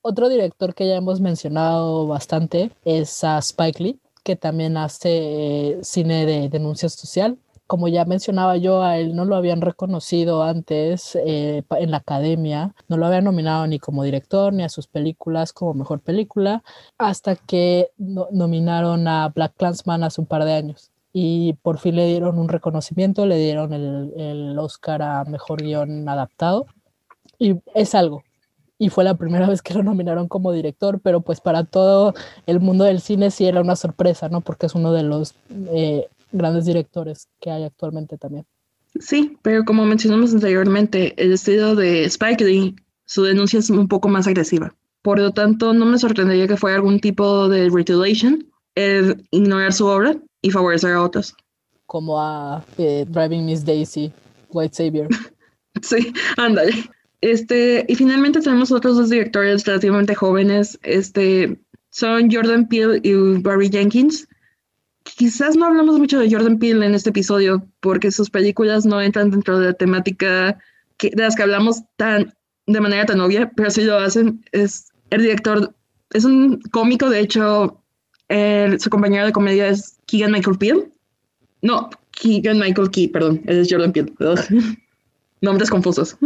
[0.00, 6.26] Otro director que ya hemos mencionado bastante es a Spike Lee, que también hace cine
[6.26, 7.38] de denuncia social
[7.68, 12.74] como ya mencionaba yo, a él no lo habían reconocido antes eh, en la academia,
[12.88, 16.64] no lo habían nominado ni como director ni a sus películas como mejor película,
[16.96, 20.90] hasta que nominaron a Black Clansman hace un par de años.
[21.12, 26.08] Y por fin le dieron un reconocimiento, le dieron el, el Oscar a mejor guion
[26.08, 26.66] adaptado.
[27.38, 28.22] Y es algo,
[28.78, 32.14] y fue la primera vez que lo nominaron como director, pero pues para todo
[32.46, 34.40] el mundo del cine sí era una sorpresa, ¿no?
[34.40, 35.34] Porque es uno de los
[35.70, 38.46] eh, grandes directores que hay actualmente también.
[39.00, 44.08] Sí, pero como mencionamos anteriormente, el estilo de Spike Lee, su denuncia es un poco
[44.08, 44.74] más agresiva.
[45.02, 49.86] Por lo tanto, no me sorprendería que fuera algún tipo de retaliation, el ignorar su
[49.86, 51.34] obra y favorecer a otros.
[51.86, 54.12] Como a eh, Driving Miss Daisy,
[54.50, 55.08] White Savior.
[55.82, 56.72] sí, ándale.
[57.20, 60.78] Este, y finalmente tenemos otros dos directores relativamente jóvenes.
[60.82, 61.58] Este,
[61.90, 64.27] son Jordan Peele y Barry Jenkins
[65.18, 69.30] quizás no hablamos mucho de Jordan Peele en este episodio porque sus películas no entran
[69.30, 70.56] dentro de la temática
[70.96, 72.32] que, de las que hablamos tan
[72.68, 74.44] de manera tan obvia, pero sí lo hacen.
[74.52, 75.74] Es el director,
[76.10, 77.82] es un cómico, de hecho,
[78.78, 80.88] su compañero de comedia es Keegan Michael Peele.
[81.62, 84.12] No, Keegan Michael Key, perdón, es Jordan Peele.
[85.40, 86.16] Nombres confusos.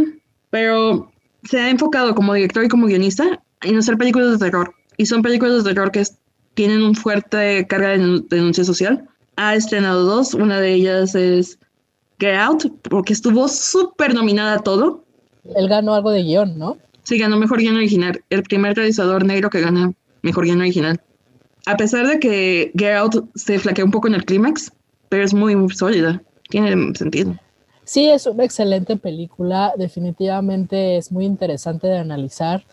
[0.50, 1.10] Pero
[1.44, 4.74] se ha enfocado como director y como guionista en hacer películas de terror.
[4.98, 6.04] Y son películas de terror que
[6.54, 9.08] tienen un fuerte carga de denuncia social.
[9.36, 11.58] Ha estrenado dos, una de ellas es
[12.18, 15.04] Get Out, porque estuvo súper nominada a todo.
[15.56, 16.76] Él ganó algo de guion, ¿no?
[17.02, 18.22] Sí, ganó mejor guion original.
[18.30, 19.92] El primer realizador negro que gana
[20.22, 21.00] mejor guion original.
[21.66, 24.72] A pesar de que Get Out se flaquea un poco en el clímax,
[25.08, 26.22] pero es muy, muy sólida.
[26.48, 27.34] Tiene sentido.
[27.84, 29.72] Sí, es una excelente película.
[29.76, 32.64] Definitivamente es muy interesante de analizar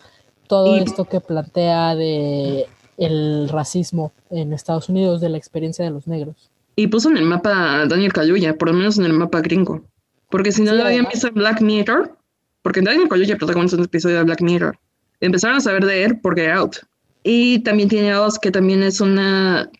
[0.46, 2.66] todo esto que plantea de
[3.00, 6.50] el racismo en Estados Unidos, de la experiencia de los negros.
[6.76, 9.82] Y puso en el mapa a Daniel Kaluuya, por lo menos en el mapa gringo.
[10.30, 12.16] Porque si no lo habían visto en Black Mirror,
[12.62, 14.78] porque Daniel Kaluuya protagonizó un episodio de Black Mirror,
[15.20, 16.76] empezaron a saber de él por Get Out.
[17.22, 19.18] Y también tiene Oz, que también es un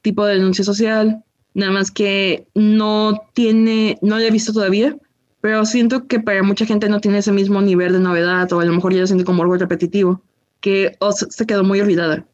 [0.03, 1.23] tipo de denuncia social,
[1.55, 4.97] nada más que no tiene, no lo he visto todavía,
[5.41, 8.65] pero siento que para mucha gente no tiene ese mismo nivel de novedad o a
[8.65, 10.23] lo mejor ya lo siente como algo repetitivo,
[10.61, 12.27] que Oz se quedó muy olvidada.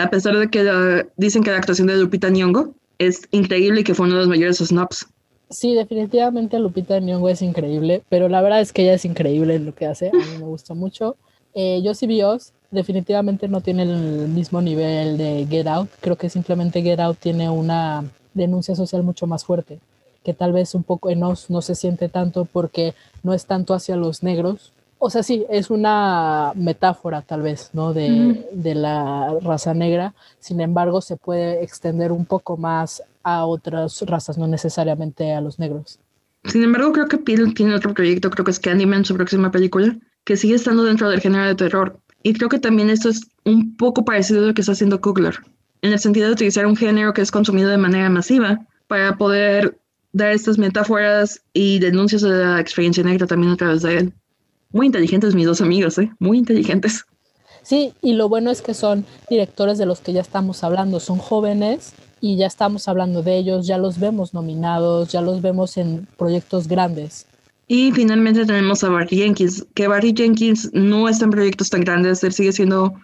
[0.00, 3.94] A pesar de que dicen que la actuación de Lupita Nyong'o es increíble y que
[3.94, 5.06] fue uno de los mayores snobs.
[5.50, 9.66] Sí, definitivamente Lupita Nyong'o es increíble, pero la verdad es que ella es increíble en
[9.66, 11.16] lo que hace, a mí me gusta mucho.
[11.54, 16.30] Yo sí vi Oz, definitivamente no tiene el mismo nivel de Get Out, creo que
[16.30, 18.04] simplemente Get Out tiene una
[18.34, 19.80] denuncia social mucho más fuerte
[20.24, 23.72] que tal vez un poco en Oz no se siente tanto porque no es tanto
[23.74, 24.72] hacia los negros.
[25.02, 27.94] O sea, sí, es una metáfora tal vez, ¿no?
[27.94, 30.14] De, de la raza negra.
[30.38, 35.58] Sin embargo, se puede extender un poco más a otras razas, no necesariamente a los
[35.58, 35.98] negros.
[36.44, 39.96] Sin embargo, creo que Peel tiene otro proyecto, creo que es Candyman, su próxima película,
[40.24, 41.98] que sigue estando dentro del género de terror.
[42.22, 45.38] Y creo que también esto es un poco parecido a lo que está haciendo Kugler,
[45.80, 49.78] en el sentido de utilizar un género que es consumido de manera masiva para poder
[50.12, 54.12] dar estas metáforas y denuncias de la experiencia negra también a través de él.
[54.72, 56.12] Muy inteligentes mis dos amigos, ¿eh?
[56.18, 57.04] Muy inteligentes.
[57.62, 61.18] Sí, y lo bueno es que son directores de los que ya estamos hablando, son
[61.18, 66.06] jóvenes y ya estamos hablando de ellos, ya los vemos nominados, ya los vemos en
[66.16, 67.26] proyectos grandes.
[67.66, 72.24] Y finalmente tenemos a Barry Jenkins, que Barry Jenkins no está en proyectos tan grandes,
[72.24, 72.94] él sigue siendo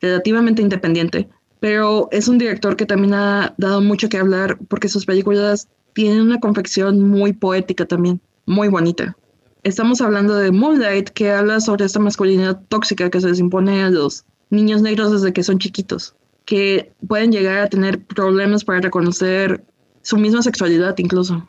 [0.00, 1.28] relativamente independiente,
[1.60, 6.22] pero es un director que también ha dado mucho que hablar porque sus películas tiene
[6.22, 9.16] una confección muy poética también, muy bonita.
[9.64, 13.88] Estamos hablando de Moonlight, que habla sobre esta masculinidad tóxica que se les impone a
[13.88, 16.14] los niños negros desde que son chiquitos,
[16.44, 19.64] que pueden llegar a tener problemas para reconocer
[20.02, 21.48] su misma sexualidad incluso,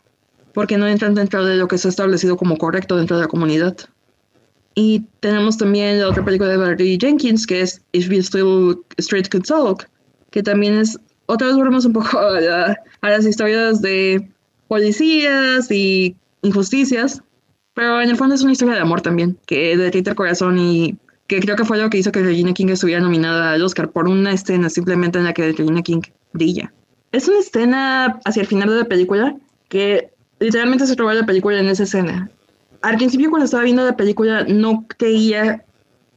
[0.54, 3.28] porque no entran dentro de lo que se ha establecido como correcto dentro de la
[3.28, 3.76] comunidad.
[4.74, 9.28] Y tenemos también la otra película de Barry Jenkins, que es If You Still Straight
[9.28, 9.90] Could Talk,
[10.30, 14.26] que también es, otra vez volvemos un poco a las historias de
[14.68, 17.22] policías y injusticias,
[17.76, 20.96] pero en el fondo es una historia de amor también, que derrite el corazón y
[21.26, 24.08] que creo que fue lo que hizo que Regina King estuviera nominada al Oscar por
[24.08, 26.00] una escena simplemente en la que Regina King
[26.32, 26.72] brilla.
[27.12, 29.36] Es una escena hacia el final de la película
[29.68, 32.30] que literalmente se robó la película en esa escena.
[32.80, 35.62] Al principio cuando estaba viendo la película no creía,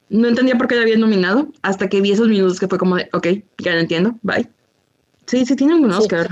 [0.08, 2.96] no entendía por qué la habían nominado, hasta que vi esos minutos que fue como
[2.96, 3.28] de, ok,
[3.58, 4.50] ya lo entiendo, bye.
[5.26, 6.30] Sí, sí tiene un Oscar.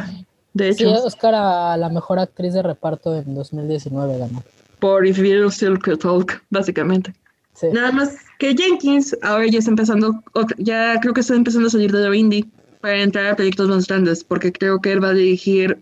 [0.53, 0.89] De hecho.
[0.89, 4.41] Sí, Oscar a la mejor actriz de reparto en 2019 ganó.
[4.79, 7.13] Por If You Still Could Talk, básicamente.
[7.53, 7.67] Sí.
[7.73, 10.23] Nada más que Jenkins ahora ya está empezando,
[10.57, 12.45] ya creo que está empezando a salir de lo indie
[12.81, 15.81] para entrar a proyectos más grandes, porque creo que él va a dirigir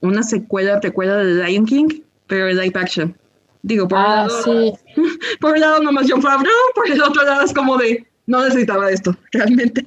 [0.00, 1.88] una secuela, precuela de Lion King,
[2.26, 3.16] pero de live action.
[3.62, 4.72] Digo, por ah, un lado, sí.
[5.40, 8.90] por un lado nomás John Favreau, por el otro lado es como de, no necesitaba
[8.90, 9.86] esto, realmente.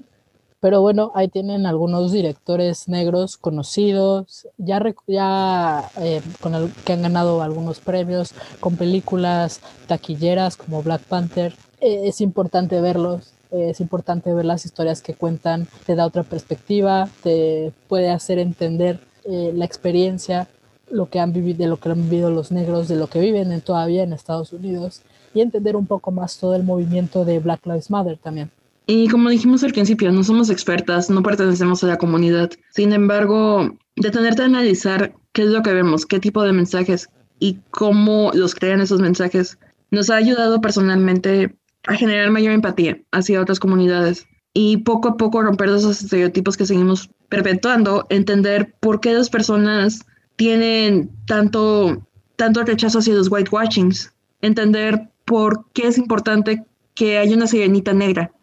[0.62, 7.42] Pero bueno, ahí tienen algunos directores negros conocidos, ya, ya eh, con que han ganado
[7.42, 11.56] algunos premios, con películas taquilleras como Black Panther.
[11.80, 16.22] Eh, es importante verlos, eh, es importante ver las historias que cuentan, te da otra
[16.22, 20.48] perspectiva, te puede hacer entender la experiencia,
[20.92, 23.62] lo que han vivido, de lo que han vivido los negros, de lo que viven
[23.62, 25.02] todavía en Estados Unidos
[25.34, 28.52] y entender un poco más todo el movimiento de Black Lives Matter también.
[28.94, 32.52] Y como dijimos al principio, no somos expertas, no pertenecemos a la comunidad.
[32.72, 37.08] Sin embargo, detenerte a analizar qué es lo que vemos, qué tipo de mensajes
[37.40, 39.58] y cómo los crean esos mensajes,
[39.92, 41.56] nos ha ayudado personalmente
[41.88, 46.66] a generar mayor empatía hacia otras comunidades y poco a poco romper esos estereotipos que
[46.66, 50.02] seguimos perpetuando, entender por qué las personas
[50.36, 52.06] tienen tanto,
[52.36, 54.12] tanto rechazo hacia los whitewashings,
[54.42, 58.34] entender por qué es importante que haya una sirenita negra,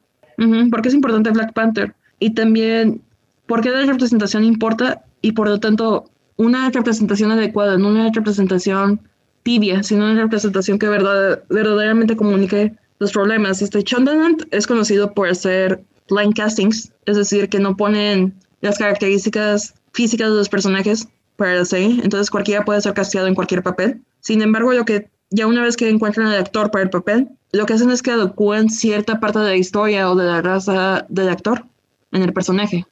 [0.70, 3.02] porque es importante Black Panther y también
[3.46, 9.00] porque la representación importa y por lo tanto una representación adecuada, no una representación
[9.42, 13.62] tibia, sino una representación que verdad, verdaderamente comunique los problemas.
[13.62, 19.74] Este Chondaland es conocido por hacer blind castings, es decir, que no ponen las características
[19.92, 24.00] físicas de los personajes para la serie, entonces cualquiera puede ser casteado en cualquier papel.
[24.20, 27.66] Sin embargo, lo que ya una vez que encuentran al actor para el papel, lo
[27.66, 31.28] que hacen es que adecúan cierta parte de la historia o de la raza del
[31.28, 31.64] actor
[32.12, 32.86] en el personaje.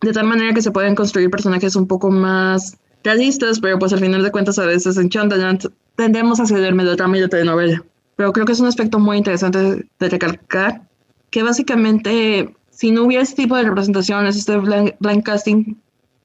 [0.00, 4.00] De tal manera que se pueden construir personajes un poco más realistas, pero pues al
[4.00, 7.84] final de cuentas a veces en Shondaland tendemos a ceder melodrama y de telenovela.
[8.16, 10.82] Pero creo que es un aspecto muy interesante de recalcar,
[11.30, 15.74] que básicamente si no hubiera este tipo de representaciones, este blind, casting,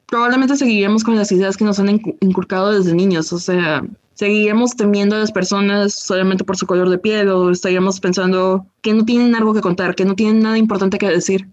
[0.06, 1.90] probablemente seguiríamos con las ideas que nos han
[2.22, 3.84] inculcado desde niños, o sea,
[4.16, 8.94] seguiríamos temiendo a las personas solamente por su color de piel o estaríamos pensando que
[8.94, 11.48] no tienen algo que contar, que no tienen nada importante que decir,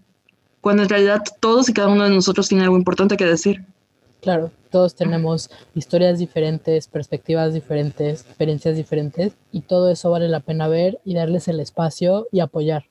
[0.61, 3.63] cuando en realidad todos y cada uno de nosotros tiene algo importante que decir.
[4.21, 10.69] Claro, todos tenemos historias diferentes, perspectivas diferentes, experiencias diferentes y todo eso vale la pena
[10.69, 12.85] ver y darles el espacio y apoyar.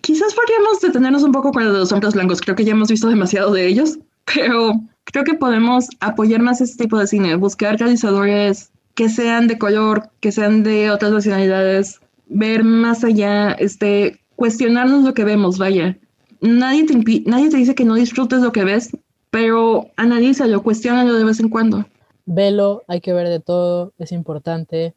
[0.00, 3.52] Quizás podríamos detenernos un poco con los hombres blancos, creo que ya hemos visto demasiado
[3.52, 3.98] de ellos,
[4.34, 4.72] pero
[5.04, 8.70] creo que podemos apoyar más este tipo de cine, buscar realizadores
[9.00, 15.14] que sean de color, que sean de otras nacionalidades, ver más allá, este, cuestionarnos lo
[15.14, 15.96] que vemos, vaya.
[16.42, 18.90] Nadie te, nadie te dice que no disfrutes lo que ves,
[19.30, 21.86] pero analízalo, cuestiónalo de vez en cuando.
[22.26, 24.94] Velo, hay que ver de todo, es importante,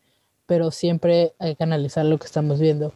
[0.47, 2.93] pero siempre hay que analizar lo que estamos viendo.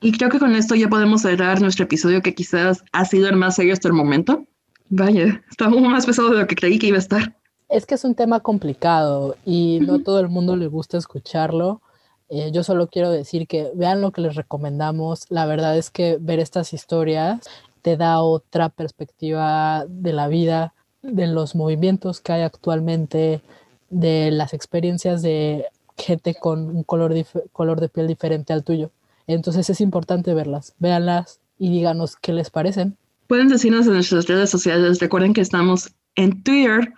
[0.00, 3.36] Y creo que con esto ya podemos cerrar nuestro episodio que quizás ha sido el
[3.36, 4.44] más serio hasta el momento.
[4.88, 7.37] Vaya, está aún más pesado de lo que creí que iba a estar.
[7.68, 11.82] Es que es un tema complicado y no todo el mundo le gusta escucharlo.
[12.30, 15.26] Eh, yo solo quiero decir que vean lo que les recomendamos.
[15.28, 17.46] La verdad es que ver estas historias
[17.82, 23.42] te da otra perspectiva de la vida, de los movimientos que hay actualmente,
[23.90, 25.66] de las experiencias de
[25.96, 27.14] gente con un color,
[27.52, 28.90] color de piel diferente al tuyo.
[29.26, 32.96] Entonces es importante verlas, véanlas y díganos qué les parecen.
[33.26, 36.94] Pueden decirnos en nuestras redes sociales, recuerden que estamos en Twitter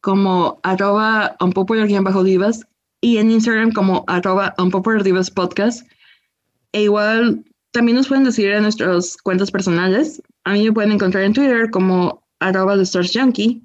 [0.00, 2.66] como arroba unpopular-divas
[3.00, 5.86] y en Instagram como arroba unpopular-divas podcast.
[6.72, 10.22] E igual también nos pueden decir en nuestras cuentas personales.
[10.44, 12.76] A mí me pueden encontrar en Twitter como arroba
[13.12, 13.62] Junkie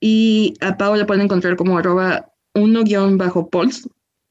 [0.00, 3.88] y a Pau le pueden encontrar como arroba uno-pols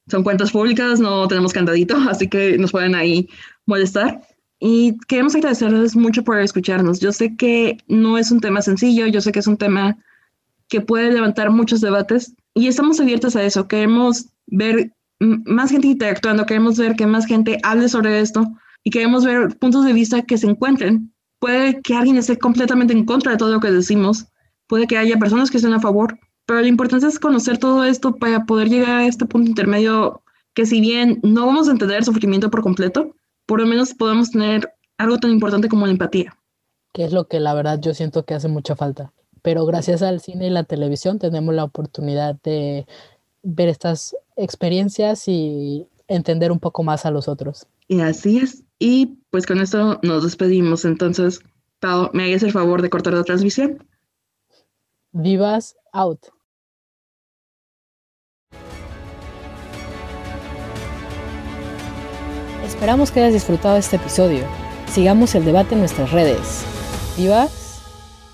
[0.07, 3.29] son cuentas públicas, no tenemos candadito, así que nos pueden ahí
[3.65, 4.21] molestar.
[4.59, 6.99] Y queremos agradecerles mucho por escucharnos.
[6.99, 9.97] Yo sé que no es un tema sencillo, yo sé que es un tema
[10.75, 13.65] que puede levantar muchos debates y estamos abiertos a eso.
[13.65, 14.91] Queremos ver
[15.21, 18.45] más gente interactuando, queremos ver que más gente hable sobre esto
[18.83, 21.13] y queremos ver puntos de vista que se encuentren.
[21.39, 24.25] Puede que alguien esté completamente en contra de todo lo que decimos,
[24.67, 28.13] puede que haya personas que estén a favor, pero lo importante es conocer todo esto
[28.17, 30.23] para poder llegar a este punto intermedio
[30.55, 33.15] que si bien no vamos a entender el sufrimiento por completo,
[33.45, 36.37] por lo menos podemos tener algo tan importante como la empatía.
[36.91, 39.13] Que es lo que la verdad yo siento que hace mucha falta.
[39.45, 42.87] Pero gracias al cine y la televisión tenemos la oportunidad de
[43.43, 47.67] ver estas experiencias y entender un poco más a los otros.
[47.87, 48.63] Y así es.
[48.79, 50.83] Y pues con esto nos despedimos.
[50.83, 51.41] Entonces,
[51.79, 53.87] Pau, ¿me hagas el favor de cortar la transmisión?
[55.11, 56.25] Vivas out.
[62.65, 64.43] Esperamos que hayas disfrutado este episodio.
[64.87, 66.65] Sigamos el debate en nuestras redes.
[67.15, 67.79] Vivas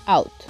[0.06, 0.41] out.